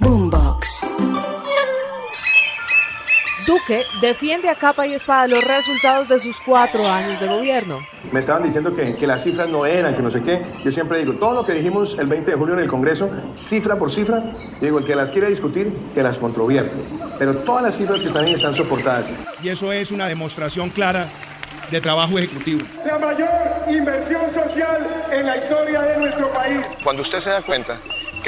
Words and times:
Boombox. 0.00 0.80
Duque 3.46 3.84
defiende 4.00 4.48
a 4.48 4.54
capa 4.54 4.86
y 4.86 4.92
espada 4.92 5.26
los 5.26 5.42
resultados 5.42 6.08
de 6.08 6.20
sus 6.20 6.40
cuatro 6.40 6.86
años 6.86 7.18
de 7.20 7.26
gobierno. 7.28 7.80
Me 8.12 8.20
estaban 8.20 8.42
diciendo 8.42 8.74
que, 8.74 8.96
que, 8.96 9.06
las 9.06 9.22
cifras 9.22 9.48
no 9.48 9.64
eran, 9.66 9.94
que 9.94 10.02
no 10.02 10.10
sé 10.10 10.22
qué. 10.22 10.44
Yo 10.64 10.70
siempre 10.70 10.98
digo, 10.98 11.14
todo 11.14 11.34
lo 11.34 11.46
que 11.46 11.54
dijimos 11.54 11.96
el 11.98 12.08
20 12.08 12.30
de 12.30 12.36
julio 12.36 12.54
en 12.54 12.60
el 12.60 12.68
Congreso, 12.68 13.10
cifra 13.34 13.76
por 13.78 13.90
cifra, 13.90 14.32
digo, 14.60 14.78
el 14.78 14.84
que 14.84 14.94
las 14.94 15.10
quiere 15.10 15.28
discutir, 15.28 15.72
que 15.94 16.02
las 16.02 16.18
controvierte. 16.18 16.76
Pero 17.18 17.36
todas 17.36 17.62
las 17.62 17.76
cifras 17.76 18.02
que 18.02 18.08
están 18.08 18.24
ahí 18.24 18.34
están 18.34 18.54
soportadas. 18.54 19.08
Y 19.42 19.48
eso 19.48 19.72
es 19.72 19.90
una 19.90 20.06
demostración 20.08 20.70
clara 20.70 21.08
de 21.70 21.80
trabajo 21.80 22.18
ejecutivo. 22.18 22.60
La 22.84 22.98
mayor 22.98 23.30
inversión 23.70 24.30
social 24.32 25.06
en 25.10 25.26
la 25.26 25.36
historia 25.36 25.82
de 25.82 25.96
nuestro 25.98 26.32
país. 26.32 26.64
Cuando 26.84 27.02
usted 27.02 27.20
se 27.20 27.30
da 27.30 27.42
cuenta 27.42 27.78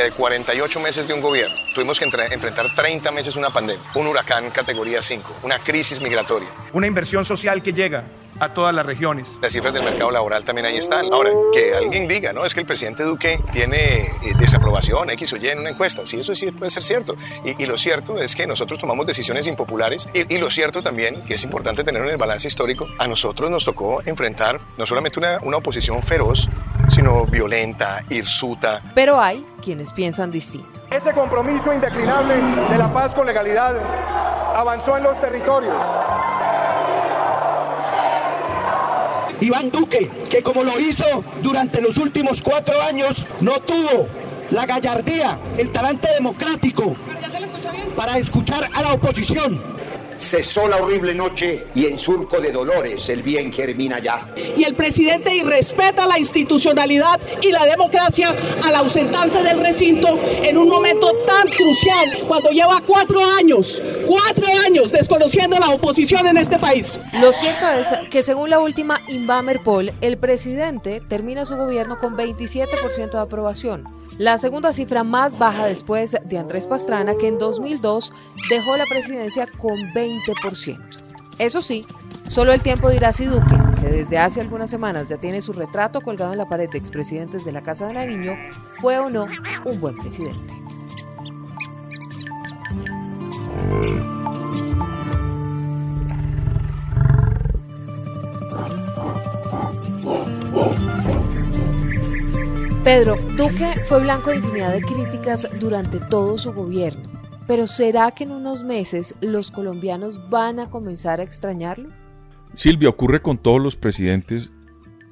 de 0.05 0.11
48 0.13 0.81
meses 0.81 1.09
de 1.09 1.15
un 1.15 1.21
gobierno 1.21 1.57
tuvimos 1.75 1.99
que 1.99 2.05
enfrentar 2.05 2.75
30 2.75 3.11
meses 3.13 3.37
una 3.37 3.51
pandemia, 3.51 3.85
un 3.95 4.07
huracán 4.07 4.51
categoría 4.51 5.03
5, 5.03 5.37
una 5.43 5.59
crisis 5.59 6.01
migratoria. 6.01 6.49
Una 6.73 6.87
inversión 6.87 7.25
social 7.25 7.63
que 7.63 7.73
llega 7.73 8.05
a 8.41 8.55
todas 8.55 8.75
las 8.75 8.85
regiones. 8.85 9.37
Las 9.41 9.53
cifras 9.53 9.73
del 9.73 9.83
mercado 9.83 10.11
laboral 10.11 10.45
también 10.45 10.67
ahí 10.67 10.77
están. 10.77 11.13
Ahora, 11.13 11.31
que 11.53 11.75
alguien 11.75 12.09
diga, 12.09 12.33
no, 12.33 12.45
es 12.45 12.55
que 12.55 12.61
el 12.61 12.67
presidente 12.67 13.03
Duque 13.03 13.41
tiene 13.53 13.77
eh, 13.77 14.35
desaprobación 14.39 15.11
X 15.11 15.33
o 15.33 15.37
Y 15.37 15.49
en 15.49 15.61
una 15.61 15.71
encuesta. 15.71 16.07
Sí, 16.07 16.21
eso 16.21 16.35
sí 16.35 16.51
puede 16.51 16.71
ser 16.71 16.83
cierto. 16.83 17.15
Y, 17.45 17.63
y 17.63 17.67
lo 17.67 17.79
cierto 17.79 18.19
es 18.19 18.35
que 18.35 18.47
nosotros 18.47 18.79
tomamos 18.79 19.07
decisiones 19.07 19.47
impopulares 19.47 20.09
y, 20.15 20.35
y, 20.35 20.39
lo 20.39 20.51
cierto 20.51 20.83
también, 20.83 21.23
que 21.23 21.35
es 21.35 21.45
importante 21.45 21.85
tener 21.85 22.03
en 22.03 22.11
el 22.11 22.17
balance 22.17 22.49
histórico, 22.49 22.87
a 22.99 23.07
nosotros 23.07 23.51
nos 23.51 23.65
tocó 23.65 24.03
enfrentar 24.05 24.61
no 24.77 24.87
solamente 24.87 25.19
una, 25.19 25.39
una 25.43 25.59
oposición 25.59 26.03
feroz, 26.03 26.49
sino 26.89 27.25
violenta, 27.27 28.05
hirsuta. 28.09 28.83
Pero 28.95 29.21
hay 29.21 29.45
quienes 29.63 29.93
piensan 29.93 30.31
distinto. 30.31 30.81
Ese 30.91 31.13
compromiso 31.13 31.73
indeclinable 31.73 32.35
de 32.71 32.79
la 32.79 32.93
paz 32.93 33.15
con 33.15 33.27
legalidad 33.27 33.77
avanzó 34.55 34.97
en 34.97 35.05
los 35.05 35.21
territorios. 35.21 35.83
Iván 39.41 39.71
Duque, 39.71 40.11
que 40.29 40.43
como 40.43 40.65
lo 40.65 40.79
hizo 40.81 41.05
durante 41.43 41.81
los 41.81 41.97
últimos 41.97 42.43
cuatro 42.43 42.81
años, 42.83 43.25
no 43.41 43.61
tuvo 43.61 44.09
la 44.51 44.67
gallardía, 44.67 45.39
el 45.57 45.71
talante 45.71 46.09
democrático 46.15 46.97
para 47.97 48.19
escuchar 48.19 48.69
a 48.73 48.83
la 48.83 48.95
oposición. 48.95 49.61
Cesó 50.19 50.67
la 50.67 50.79
horrible 50.79 51.15
noche 51.15 51.67
y 51.77 51.87
en 51.87 51.97
surco 51.97 52.41
de 52.41 52.51
dolores 52.51 53.09
el 53.09 53.23
bien 53.23 53.53
germina 53.53 54.01
ya. 54.01 54.29
Y 54.57 54.65
el 54.65 54.75
presidente 54.75 55.33
irrespeta 55.33 56.07
la 56.07 56.19
institucionalidad 56.19 57.21
y 57.41 57.53
la 57.53 57.65
democracia 57.65 58.35
al 58.65 58.75
ausentarse 58.75 59.45
del 59.45 59.61
recinto 59.61 60.19
en 60.43 60.59
un 60.59 60.69
momento 60.69 61.09
tan 61.25 61.47
crucial 61.47 62.25
cuando 62.27 62.51
lleva 62.51 62.83
cuatro 62.85 63.25
años, 63.25 63.81
cuatro 64.09 64.47
años 64.67 64.91
desconociendo 64.91 65.59
la 65.59 65.69
oposición 65.69 66.27
en 66.27 66.39
este 66.39 66.59
país. 66.59 66.99
Lo 67.21 67.31
cierto 67.31 67.69
es 67.69 67.89
que 68.11 68.23
según 68.23 68.49
la 68.49 68.59
última 68.59 68.99
Inbamer 69.07 69.61
Poll, 69.61 69.93
el 70.01 70.17
presidente 70.17 71.03
termina 71.07 71.45
su 71.45 71.57
gobierno 71.57 71.99
con 71.99 72.17
27% 72.17 73.11
de 73.11 73.19
aprobación. 73.19 73.85
La 74.17 74.39
segunda 74.39 74.73
cifra 74.73 75.05
más 75.05 75.39
baja 75.39 75.67
después 75.67 76.17
de 76.25 76.39
Andrés 76.39 76.67
Pastrana, 76.67 77.17
que 77.17 77.29
en 77.29 77.39
2002 77.39 78.13
dejó 78.49 78.79
la 78.79 78.87
presidencia 78.87 79.47
con 79.59 79.77
20%. 79.95 80.79
Eso 81.39 81.61
sí, 81.61 81.85
solo 82.29 82.53
el 82.53 82.63
tiempo 82.63 82.91
dirá 82.91 83.13
si 83.13 83.27
Duque, 83.27 83.57
que 83.81 83.89
desde 83.89 84.19
hace 84.19 84.41
algunas 84.41 84.71
semanas 84.71 85.11
ya 85.11 85.19
tiene 85.19 85.43
su 85.43 85.53
retrato 85.53 86.01
colgado 86.01 86.33
en 86.33 86.39
la 86.39 86.49
pared 86.49 86.71
de 86.71 86.79
expresidentes 86.79 87.45
de 87.45 87.53
la 87.53 87.63
Casa 87.63 87.87
de 87.87 87.95
Nariño, 87.95 88.37
fue 88.81 88.99
o 88.99 89.11
no 89.11 89.27
un 89.67 89.81
buen 89.81 89.95
presidente. 89.95 90.68
Pedro, 102.89 103.17
Duque 103.37 103.67
fue 103.87 104.01
blanco 104.01 104.31
de 104.31 104.37
infinidad 104.37 104.73
de 104.73 104.81
críticas 104.81 105.47
durante 105.61 106.01
todo 106.01 106.39
su 106.39 106.55
gobierno, 106.55 107.03
pero 107.47 107.67
¿será 107.67 108.11
que 108.13 108.25
en 108.25 108.33
unos 108.33 108.65
meses 108.65 109.15
los 109.21 109.51
colombianos 109.51 110.31
van 110.31 110.59
a 110.59 110.71
comenzar 110.71 111.21
a 111.21 111.23
extrañarlo? 111.23 111.91
Silvia, 112.55 112.89
ocurre 112.89 113.21
con 113.21 113.37
todos 113.37 113.61
los 113.61 113.77
presidentes 113.77 114.53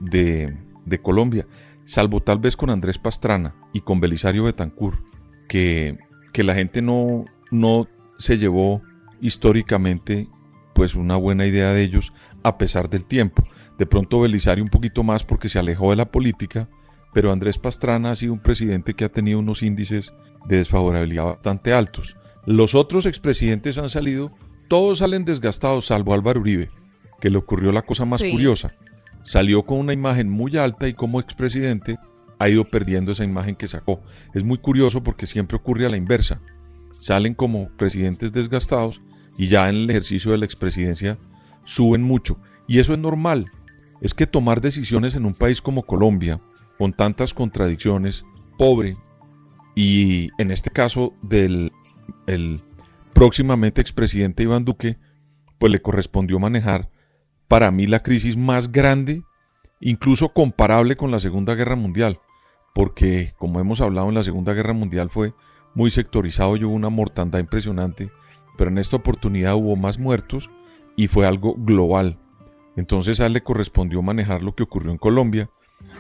de, 0.01 0.57
de 0.87 1.03
Colombia, 1.03 1.47
salvo 1.85 2.23
tal 2.23 2.39
vez 2.39 2.57
con 2.57 2.71
Andrés 2.71 2.97
Pastrana 2.97 3.55
y 3.75 3.83
con 3.83 4.01
Belisario 4.01 4.45
Betancourt, 4.45 4.99
que, 5.47 5.99
que 6.33 6.45
la 6.45 6.55
gente 6.55 6.81
no, 6.81 7.27
no 7.51 7.87
se 8.19 8.39
llevó 8.39 8.83
históricamente 9.21 10.29
pues 10.75 10.95
una 10.95 11.17
buena 11.17 11.47
idea 11.47 11.73
de 11.73 11.83
ellos 11.83 12.13
a 12.43 12.59
pesar 12.59 12.91
del 12.91 13.07
tiempo. 13.07 13.43
De 13.79 13.87
pronto 13.87 14.21
Belisario 14.21 14.65
un 14.65 14.71
poquito 14.71 15.03
más 15.03 15.25
porque 15.25 15.49
se 15.49 15.59
alejó 15.59 15.91
de 15.91 15.97
la 15.97 16.11
política, 16.11 16.69
pero 17.13 17.33
Andrés 17.33 17.59
Pastrana 17.59 18.11
ha 18.11 18.17
sido 18.17 18.33
un 18.33 18.41
presidente 18.41 18.95
que 18.95 19.05
ha 19.05 19.09
tenido 19.11 19.39
unos 19.39 19.63
índices 19.63 20.13
de 20.47 20.59
desfavorabilidad 20.59 21.25
bastante 21.25 21.73
altos. 21.73 22.17
Los 22.45 22.75
otros 22.75 23.07
expresidentes 23.07 23.79
han 23.79 23.91
salido, 23.91 24.33
todos 24.69 24.99
salen 24.99 25.25
desgastados, 25.25 25.87
salvo 25.87 26.15
Álvaro 26.15 26.41
Uribe, 26.41 26.69
que 27.21 27.31
le 27.31 27.39
ocurrió 27.39 27.73
la 27.73 27.83
cosa 27.83 28.05
más 28.05 28.21
sí. 28.21 28.31
curiosa. 28.31 28.73
Salió 29.23 29.65
con 29.65 29.79
una 29.79 29.93
imagen 29.93 30.29
muy 30.29 30.57
alta 30.57 30.87
y 30.89 30.95
como 30.95 31.19
expresidente 31.19 31.99
ha 32.39 32.49
ido 32.49 32.65
perdiendo 32.65 33.13
esa 33.13 33.25
imagen 33.25 33.57
que 33.57 33.67
sacó. 33.67 34.03
Es 34.35 34.45
muy 34.45 34.59
curioso 34.59 35.03
porque 35.03 35.27
siempre 35.27 35.57
ocurre 35.57 35.87
a 35.87 35.89
la 35.89 35.97
inversa. 35.97 36.41
Salen 36.99 37.35
como 37.35 37.69
presidentes 37.77 38.33
desgastados 38.33 39.03
y 39.37 39.49
ya 39.49 39.69
en 39.69 39.77
el 39.77 39.91
ejercicio 39.91 40.33
de 40.33 40.39
la 40.39 40.45
expresidencia 40.45 41.19
suben 41.65 42.03
mucho. 42.03 42.39
Y 42.67 42.79
eso 42.79 42.93
es 42.93 42.99
normal. 42.99 43.47
Es 44.01 44.15
que 44.15 44.27
tomar 44.27 44.61
decisiones 44.61 45.15
en 45.17 45.27
un 45.27 45.35
país 45.35 45.61
como 45.63 45.85
Colombia, 45.85 46.41
con 46.79 46.93
tantas 46.93 47.33
contradicciones, 47.35 48.25
pobre, 48.59 48.97
y 49.75 50.31
en 50.39 50.51
este 50.51 50.71
caso 50.71 51.15
del 51.23 51.73
el 52.27 52.61
próximamente 53.13 53.81
expresidente 53.81 54.43
Iván 54.43 54.65
Duque, 54.65 54.99
pues 55.59 55.73
le 55.73 55.83
correspondió 55.83 56.39
manejar 56.39 56.91
para 57.49 57.71
mí 57.71 57.87
la 57.87 58.03
crisis 58.03 58.37
más 58.37 58.73
grande, 58.73 59.23
incluso 59.81 60.31
comparable 60.31 60.97
con 60.97 61.11
la 61.11 61.21
Segunda 61.21 61.55
Guerra 61.55 61.77
Mundial, 61.77 62.21
porque 62.75 63.35
como 63.39 63.61
hemos 63.61 63.81
hablado 63.81 64.09
en 64.09 64.15
la 64.15 64.23
Segunda 64.23 64.53
Guerra 64.53 64.73
Mundial 64.73 65.11
fue 65.11 65.35
muy 65.77 65.91
sectorizado 65.91 66.57
y 66.57 66.65
hubo 66.65 66.75
una 66.75 66.89
mortandad 66.89 67.39
impresionante, 67.39 68.11
pero 68.57 68.71
en 68.71 68.79
esta 68.79 68.97
oportunidad 68.97 69.55
hubo 69.55 69.77
más 69.77 69.99
muertos 69.99 70.51
y 70.97 71.07
fue 71.07 71.27
algo 71.27 71.55
global. 71.55 72.19
Entonces 72.77 73.21
a 73.21 73.27
él 73.27 73.35
le 73.35 73.43
correspondió 73.43 74.01
manejar 74.03 74.43
lo 74.43 74.55
que 74.55 74.63
ocurrió 74.65 74.91
en 74.91 74.99
Colombia, 74.99 75.51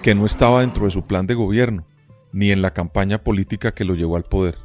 que 0.02 0.14
no 0.14 0.24
estaba 0.24 0.62
dentro 0.62 0.86
de 0.86 0.90
su 0.90 1.02
plan 1.02 1.26
de 1.26 1.34
gobierno, 1.34 1.86
ni 2.32 2.50
en 2.50 2.62
la 2.62 2.72
campaña 2.72 3.22
política 3.22 3.72
que 3.72 3.84
lo 3.84 3.94
llevó 3.94 4.16
al 4.16 4.24
poder. 4.24 4.56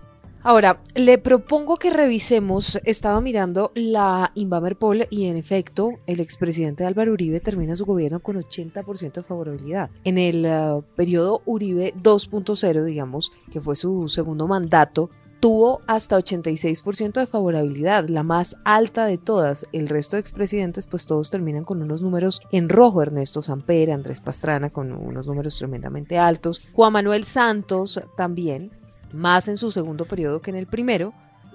Ahora, 0.44 0.82
le 0.96 1.20
propongo 1.20 1.78
que 1.78 1.92
revisemos, 1.92 2.80
estaba 2.84 3.22
mirando 3.22 3.72
la 3.76 4.32
Inbamer 4.34 4.76
Poll 4.76 5.06
y 5.12 5.26
en 5.26 5.38
efecto 5.38 6.00
el 6.08 6.20
expresidente 6.20 6.84
Álvaro 6.84 7.14
Uribe 7.14 7.40
termina 7.40 7.76
su 7.76 7.86
gobierno 7.86 8.22
con 8.22 8.38
80% 8.38 9.12
de 9.12 9.24
favorabilidad. 9.24 9.92
En 10.04 10.18
el 10.18 10.48
uh, 10.48 10.84
periodo 10.96 11.44
Uribe 11.46 11.94
2.0, 11.94 12.84
digamos, 12.84 13.32
que 13.52 13.62
fue 13.62 13.76
su 13.76 14.10
segundo 14.10 14.48
mandato, 14.48 15.12
tuvo 15.42 15.82
hasta 15.86 16.18
86% 16.18 17.14
de 17.14 17.28
favorabilidad, 17.28 18.08
la 18.08 18.24
más 18.24 18.56
alta 18.64 19.06
de 19.06 19.20
todas. 19.20 19.68
El 19.74 19.90
resto 19.90 20.16
de 20.16 20.22
expresidentes, 20.22 20.88
pues 20.88 21.06
todos 21.06 21.30
terminan 21.30 21.66
con 21.66 21.82
unos 21.82 22.02
números 22.02 22.42
en 22.52 22.70
rojo. 22.70 23.02
Ernesto 23.02 23.44
Samper, 23.44 23.92
Andrés 23.92 24.22
Pastrana 24.22 24.70
con 24.70 24.92
unos 24.92 25.28
números 25.28 25.58
tremendamente 25.58 26.18
altos. 26.18 26.64
Juan 26.74 26.94
Manuel 26.94 27.26
Santos 27.26 28.00
también, 28.16 28.72
más 29.14 29.48
en 29.48 29.58
su 29.58 29.72
segundo 29.72 30.06
periodo 30.06 30.42
que 30.42 30.52
en 30.52 30.58
el 30.58 30.68
primero. 30.68 31.14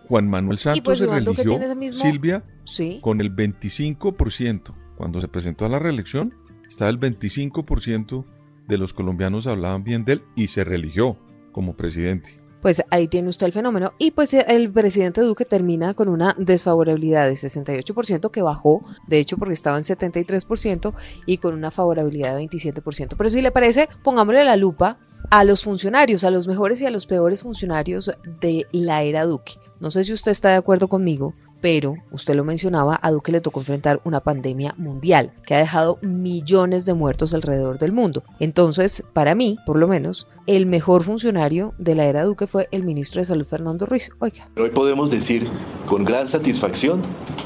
Juan 0.08 0.28
Manuel 0.28 0.58
Santos 0.58 0.82
pues, 0.84 0.98
se 0.98 1.06
religió, 1.06 1.58
mismo... 1.76 2.00
Silvia, 2.00 2.44
¿Sí? 2.64 2.98
con 3.02 3.20
el 3.20 3.34
25%. 3.34 4.74
Cuando 4.96 5.20
se 5.20 5.28
presentó 5.28 5.66
a 5.66 5.68
la 5.68 5.78
reelección, 5.78 6.34
estaba 6.68 6.90
el 6.90 7.00
25% 7.00 8.24
de 8.68 8.78
los 8.78 8.92
colombianos 8.92 9.46
hablaban 9.46 9.84
bien 9.84 10.04
de 10.04 10.14
él 10.14 10.22
y 10.34 10.48
se 10.48 10.64
religió 10.64 11.16
como 11.52 11.76
presidente. 11.76 12.40
pues 12.60 12.82
ahí 12.90 13.06
tiene 13.06 13.28
usted 13.28 13.46
el 13.46 13.52
fenómeno. 13.52 13.92
Y 13.98 14.10
pues 14.10 14.34
el 14.34 14.72
presidente 14.72 15.20
Duque 15.20 15.44
termina 15.44 15.94
con 15.94 16.08
una 16.08 16.34
desfavorabilidad 16.36 17.26
de 17.26 17.34
68% 17.34 18.30
que 18.30 18.42
bajó, 18.42 18.84
de 19.06 19.20
hecho 19.20 19.36
porque 19.36 19.54
estaba 19.54 19.76
en 19.76 19.84
73% 19.84 20.92
y 21.26 21.38
con 21.38 21.54
una 21.54 21.70
favorabilidad 21.70 22.36
de 22.36 22.44
27%. 22.44 23.14
Pero 23.16 23.30
si 23.30 23.40
le 23.40 23.52
parece, 23.52 23.88
pongámosle 24.02 24.44
la 24.44 24.56
lupa 24.56 24.98
a 25.30 25.44
los 25.44 25.64
funcionarios, 25.64 26.24
a 26.24 26.30
los 26.30 26.48
mejores 26.48 26.80
y 26.80 26.86
a 26.86 26.90
los 26.90 27.06
peores 27.06 27.42
funcionarios 27.42 28.10
de 28.40 28.66
la 28.72 29.02
era 29.02 29.24
Duque. 29.24 29.54
No 29.80 29.90
sé 29.90 30.04
si 30.04 30.12
usted 30.12 30.32
está 30.32 30.50
de 30.50 30.56
acuerdo 30.56 30.88
conmigo, 30.88 31.34
pero 31.60 31.96
usted 32.12 32.34
lo 32.34 32.44
mencionaba, 32.44 32.98
a 33.02 33.10
Duque 33.10 33.32
le 33.32 33.40
tocó 33.40 33.60
enfrentar 33.60 34.00
una 34.04 34.20
pandemia 34.20 34.74
mundial 34.76 35.32
que 35.46 35.54
ha 35.54 35.58
dejado 35.58 35.98
millones 36.02 36.84
de 36.84 36.94
muertos 36.94 37.34
alrededor 37.34 37.78
del 37.78 37.92
mundo. 37.92 38.22
Entonces, 38.38 39.02
para 39.12 39.34
mí, 39.34 39.58
por 39.66 39.78
lo 39.78 39.88
menos, 39.88 40.28
el 40.46 40.66
mejor 40.66 41.02
funcionario 41.02 41.74
de 41.78 41.94
la 41.94 42.04
era 42.04 42.24
Duque 42.24 42.46
fue 42.46 42.68
el 42.70 42.84
ministro 42.84 43.20
de 43.20 43.24
Salud 43.24 43.46
Fernando 43.46 43.86
Ruiz. 43.86 44.10
Oiga. 44.18 44.48
Hoy 44.56 44.70
podemos 44.70 45.10
decir 45.10 45.48
con 45.86 46.04
gran 46.04 46.28
satisfacción 46.28 47.02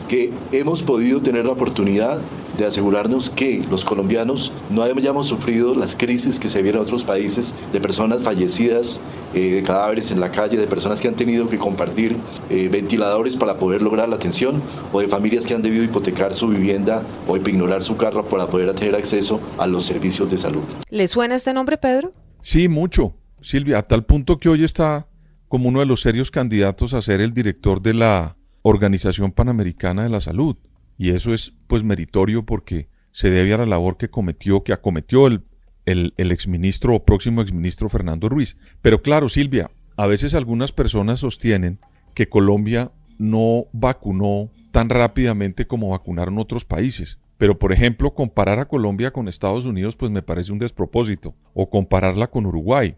que 0.09 0.33
hemos 0.53 0.83
podido 0.83 1.23
tener 1.23 1.47
la 1.47 1.53
oportunidad 1.53 2.19
de 2.61 2.67
asegurarnos 2.67 3.31
que 3.31 3.65
los 3.71 3.85
colombianos 3.85 4.53
no 4.71 4.83
hayamos 4.83 5.27
sufrido 5.27 5.75
las 5.75 5.97
crisis 5.97 6.39
que 6.39 6.49
se 6.49 6.63
vieron 6.63 6.83
en 6.83 6.87
otros 6.87 7.05
países 7.05 7.55
de 7.73 7.81
personas 7.81 8.23
fallecidas, 8.23 9.01
eh, 9.35 9.55
de 9.55 9.63
cadáveres 9.63 10.11
en 10.13 10.21
la 10.21 10.31
calle, 10.31 10.57
de 10.57 10.67
personas 10.67 11.01
que 11.01 11.09
han 11.09 11.15
tenido 11.15 11.49
que 11.49 11.59
compartir 11.59 12.17
eh, 12.51 12.69
ventiladores 12.69 13.37
para 13.37 13.59
poder 13.59 13.83
lograr 13.83 14.09
la 14.09 14.17
atención 14.17 14.63
o 14.93 15.01
de 15.01 15.09
familias 15.09 15.47
que 15.47 15.55
han 15.55 15.63
debido 15.63 15.83
hipotecar 15.83 16.35
su 16.35 16.49
vivienda 16.49 17.03
o 17.27 17.37
ignorar 17.37 17.83
su 17.83 17.97
carro 17.97 18.25
para 18.25 18.47
poder 18.47 18.73
tener 18.75 18.95
acceso 18.95 19.41
a 19.59 19.67
los 19.67 19.85
servicios 19.85 20.31
de 20.31 20.39
salud. 20.39 20.63
¿Le 20.89 21.09
suena 21.09 21.35
este 21.35 21.53
nombre, 21.53 21.79
Pedro? 21.79 22.13
Sí, 22.43 22.69
mucho, 22.69 23.15
Silvia, 23.41 23.79
a 23.79 23.83
tal 23.83 24.05
punto 24.05 24.39
que 24.39 24.49
hoy 24.49 24.65
está 24.65 25.07
como 25.49 25.69
uno 25.69 25.81
de 25.81 25.87
los 25.87 26.01
serios 26.01 26.31
candidatos 26.31 26.95
a 26.95 27.03
ser 27.03 27.21
el 27.21 27.35
director 27.35 27.83
de 27.83 27.95
la 27.95 28.37
Organización 28.63 29.33
Panamericana 29.33 30.05
de 30.05 30.11
la 30.11 30.21
Salud. 30.21 30.57
Y 31.01 31.13
eso 31.13 31.33
es 31.33 31.55
pues 31.67 31.83
meritorio 31.83 32.45
porque 32.45 32.91
se 33.11 33.31
debe 33.31 33.55
a 33.55 33.57
la 33.57 33.65
labor 33.65 33.97
que 33.97 34.11
cometió, 34.11 34.65
que 34.65 34.75
acometió 34.75 35.29
el, 35.29 35.45
el, 35.87 36.13
el 36.19 36.31
exministro 36.31 36.95
o 36.95 37.05
próximo 37.07 37.41
exministro 37.41 37.89
Fernando 37.89 38.29
Ruiz. 38.29 38.59
Pero 38.83 39.01
claro, 39.01 39.31
Silvia, 39.31 39.71
a 39.97 40.07
veces 40.07 40.35
algunas 40.35 40.73
personas 40.73 41.21
sostienen 41.21 41.79
que 42.13 42.29
Colombia 42.29 42.93
no 43.17 43.65
vacunó 43.73 44.51
tan 44.73 44.91
rápidamente 44.91 45.67
como 45.67 45.89
vacunaron 45.89 46.37
otros 46.37 46.67
países. 46.67 47.19
Pero, 47.39 47.59
por 47.59 47.73
ejemplo, 47.73 48.13
comparar 48.13 48.59
a 48.59 48.69
Colombia 48.69 49.11
con 49.11 49.27
Estados 49.27 49.65
Unidos, 49.65 49.97
pues 49.97 50.13
me 50.13 50.21
parece 50.21 50.53
un 50.53 50.59
despropósito. 50.59 51.35
O 51.55 51.71
compararla 51.71 52.27
con 52.27 52.45
Uruguay. 52.45 52.95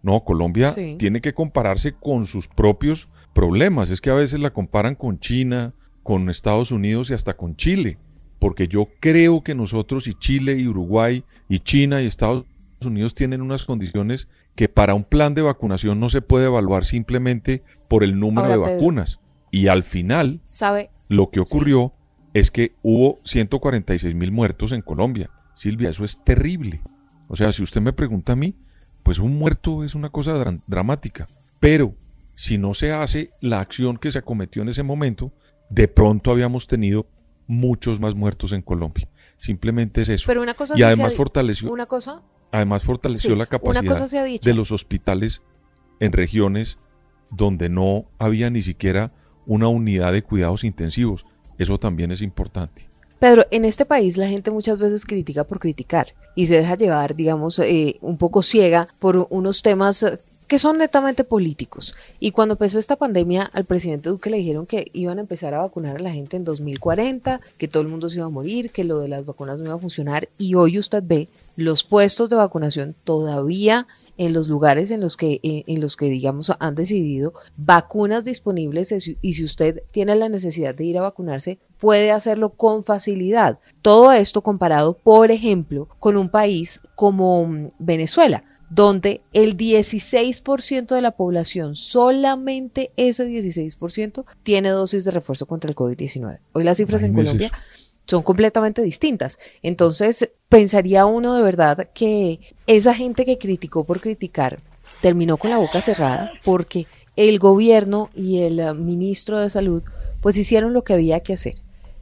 No, 0.00 0.22
Colombia 0.22 0.76
tiene 0.96 1.20
que 1.20 1.34
compararse 1.34 1.92
con 1.92 2.26
sus 2.26 2.46
propios 2.46 3.08
problemas. 3.32 3.90
Es 3.90 4.00
que 4.00 4.10
a 4.10 4.14
veces 4.14 4.38
la 4.38 4.52
comparan 4.52 4.94
con 4.94 5.18
China, 5.18 5.74
con 6.02 6.28
Estados 6.30 6.72
Unidos 6.72 7.10
y 7.10 7.14
hasta 7.14 7.34
con 7.34 7.56
Chile, 7.56 7.98
porque 8.38 8.68
yo 8.68 8.88
creo 9.00 9.42
que 9.42 9.54
nosotros 9.54 10.06
y 10.06 10.14
Chile 10.14 10.56
y 10.56 10.66
Uruguay 10.66 11.24
y 11.48 11.60
China 11.60 12.02
y 12.02 12.06
Estados 12.06 12.44
Unidos 12.84 13.14
tienen 13.14 13.42
unas 13.42 13.64
condiciones 13.64 14.28
que 14.54 14.68
para 14.68 14.94
un 14.94 15.04
plan 15.04 15.34
de 15.34 15.42
vacunación 15.42 16.00
no 16.00 16.08
se 16.08 16.22
puede 16.22 16.46
evaluar 16.46 16.84
simplemente 16.84 17.62
por 17.88 18.04
el 18.04 18.18
número 18.18 18.48
de 18.48 18.56
vacunas. 18.56 19.20
Y 19.50 19.68
al 19.68 19.82
final, 19.82 20.40
¿sabe? 20.48 20.90
Lo 21.08 21.30
que 21.30 21.40
ocurrió 21.40 21.92
es 22.34 22.50
que 22.50 22.74
hubo 22.82 23.20
146 23.24 24.14
mil 24.14 24.32
muertos 24.32 24.72
en 24.72 24.82
Colombia. 24.82 25.30
Silvia, 25.54 25.90
eso 25.90 26.04
es 26.04 26.22
terrible. 26.24 26.80
O 27.28 27.36
sea, 27.36 27.52
si 27.52 27.62
usted 27.62 27.80
me 27.80 27.92
pregunta 27.92 28.32
a 28.32 28.36
mí, 28.36 28.56
pues 29.02 29.18
un 29.18 29.36
muerto 29.36 29.84
es 29.84 29.94
una 29.94 30.10
cosa 30.10 30.32
dramática. 30.66 31.26
Pero 31.60 31.94
si 32.34 32.58
no 32.58 32.74
se 32.74 32.92
hace 32.92 33.30
la 33.40 33.60
acción 33.60 33.98
que 33.98 34.10
se 34.10 34.18
acometió 34.18 34.62
en 34.62 34.70
ese 34.70 34.82
momento, 34.82 35.32
de 35.72 35.88
pronto 35.88 36.30
habíamos 36.30 36.66
tenido 36.66 37.06
muchos 37.46 37.98
más 37.98 38.14
muertos 38.14 38.52
en 38.52 38.62
Colombia. 38.62 39.08
Simplemente 39.36 40.02
es 40.02 40.08
eso. 40.10 40.24
Pero 40.26 40.42
una 40.42 40.54
cosa 40.54 40.74
y 40.76 40.82
además 40.82 41.14
fortaleció 41.14 41.72
una 41.72 41.86
cosa 41.86 42.22
además 42.52 42.82
fortaleció 42.82 43.34
la 43.34 43.46
capacidad 43.46 44.26
de 44.26 44.54
los 44.54 44.72
hospitales 44.72 45.40
en 46.00 46.12
regiones 46.12 46.78
donde 47.30 47.70
no 47.70 48.04
había 48.18 48.50
ni 48.50 48.60
siquiera 48.60 49.12
una 49.46 49.68
unidad 49.68 50.12
de 50.12 50.22
cuidados 50.22 50.62
intensivos. 50.64 51.24
Eso 51.58 51.78
también 51.78 52.12
es 52.12 52.20
importante. 52.20 52.90
Pedro, 53.18 53.46
en 53.50 53.64
este 53.64 53.86
país 53.86 54.18
la 54.18 54.28
gente 54.28 54.50
muchas 54.50 54.78
veces 54.78 55.06
critica 55.06 55.44
por 55.44 55.60
criticar 55.60 56.08
y 56.36 56.46
se 56.46 56.58
deja 56.58 56.76
llevar, 56.76 57.16
digamos, 57.16 57.58
eh, 57.60 57.96
un 58.02 58.18
poco 58.18 58.42
ciega 58.42 58.88
por 58.98 59.28
unos 59.30 59.62
temas 59.62 60.04
que 60.52 60.58
son 60.58 60.76
netamente 60.76 61.24
políticos. 61.24 61.94
Y 62.20 62.32
cuando 62.32 62.56
empezó 62.56 62.78
esta 62.78 62.96
pandemia, 62.96 63.44
al 63.54 63.64
presidente 63.64 64.10
Duque 64.10 64.28
le 64.28 64.36
dijeron 64.36 64.66
que 64.66 64.90
iban 64.92 65.16
a 65.16 65.22
empezar 65.22 65.54
a 65.54 65.60
vacunar 65.60 65.96
a 65.96 66.00
la 66.00 66.12
gente 66.12 66.36
en 66.36 66.44
2040, 66.44 67.40
que 67.56 67.68
todo 67.68 67.82
el 67.82 67.88
mundo 67.88 68.10
se 68.10 68.18
iba 68.18 68.26
a 68.26 68.28
morir, 68.28 68.70
que 68.70 68.84
lo 68.84 68.98
de 68.98 69.08
las 69.08 69.24
vacunas 69.24 69.58
no 69.58 69.64
iba 69.64 69.74
a 69.76 69.78
funcionar. 69.78 70.28
Y 70.36 70.54
hoy 70.54 70.78
usted 70.78 71.02
ve 71.06 71.30
los 71.56 71.84
puestos 71.84 72.28
de 72.28 72.36
vacunación 72.36 72.94
todavía 73.02 73.86
en 74.18 74.34
los 74.34 74.48
lugares 74.48 74.90
en 74.90 75.00
los 75.00 75.16
que 75.16 75.40
eh, 75.42 75.64
en 75.66 75.80
los 75.80 75.96
que 75.96 76.04
digamos 76.04 76.52
han 76.58 76.74
decidido 76.74 77.32
vacunas 77.56 78.26
disponibles 78.26 78.92
y 79.22 79.32
si 79.32 79.42
usted 79.42 79.82
tiene 79.90 80.14
la 80.16 80.28
necesidad 80.28 80.74
de 80.74 80.84
ir 80.84 80.98
a 80.98 81.02
vacunarse 81.02 81.58
puede 81.78 82.12
hacerlo 82.12 82.50
con 82.50 82.84
facilidad. 82.84 83.58
Todo 83.80 84.12
esto 84.12 84.42
comparado, 84.42 84.94
por 84.94 85.32
ejemplo, 85.32 85.88
con 85.98 86.16
un 86.16 86.28
país 86.28 86.80
como 86.94 87.44
mm, 87.44 87.70
Venezuela, 87.80 88.44
donde 88.74 89.20
el 89.34 89.58
16% 89.58 90.94
de 90.94 91.02
la 91.02 91.10
población, 91.10 91.74
solamente 91.74 92.90
ese 92.96 93.28
16%, 93.28 94.24
tiene 94.42 94.70
dosis 94.70 95.04
de 95.04 95.10
refuerzo 95.10 95.44
contra 95.44 95.68
el 95.68 95.76
COVID-19. 95.76 96.38
Hoy 96.52 96.64
las 96.64 96.78
cifras 96.78 97.02
en 97.02 97.12
Colombia 97.12 97.52
son 98.06 98.22
completamente 98.22 98.80
distintas. 98.80 99.38
Entonces, 99.62 100.30
pensaría 100.48 101.04
uno 101.04 101.34
de 101.34 101.42
verdad 101.42 101.90
que 101.92 102.40
esa 102.66 102.94
gente 102.94 103.26
que 103.26 103.36
criticó 103.36 103.84
por 103.84 104.00
criticar 104.00 104.58
terminó 105.02 105.36
con 105.36 105.50
la 105.50 105.58
boca 105.58 105.82
cerrada 105.82 106.32
porque 106.42 106.86
el 107.16 107.38
gobierno 107.38 108.08
y 108.14 108.38
el 108.38 108.74
ministro 108.76 109.38
de 109.38 109.50
salud 109.50 109.82
pues 110.22 110.38
hicieron 110.38 110.72
lo 110.72 110.82
que 110.82 110.94
había 110.94 111.20
que 111.20 111.34
hacer. 111.34 111.56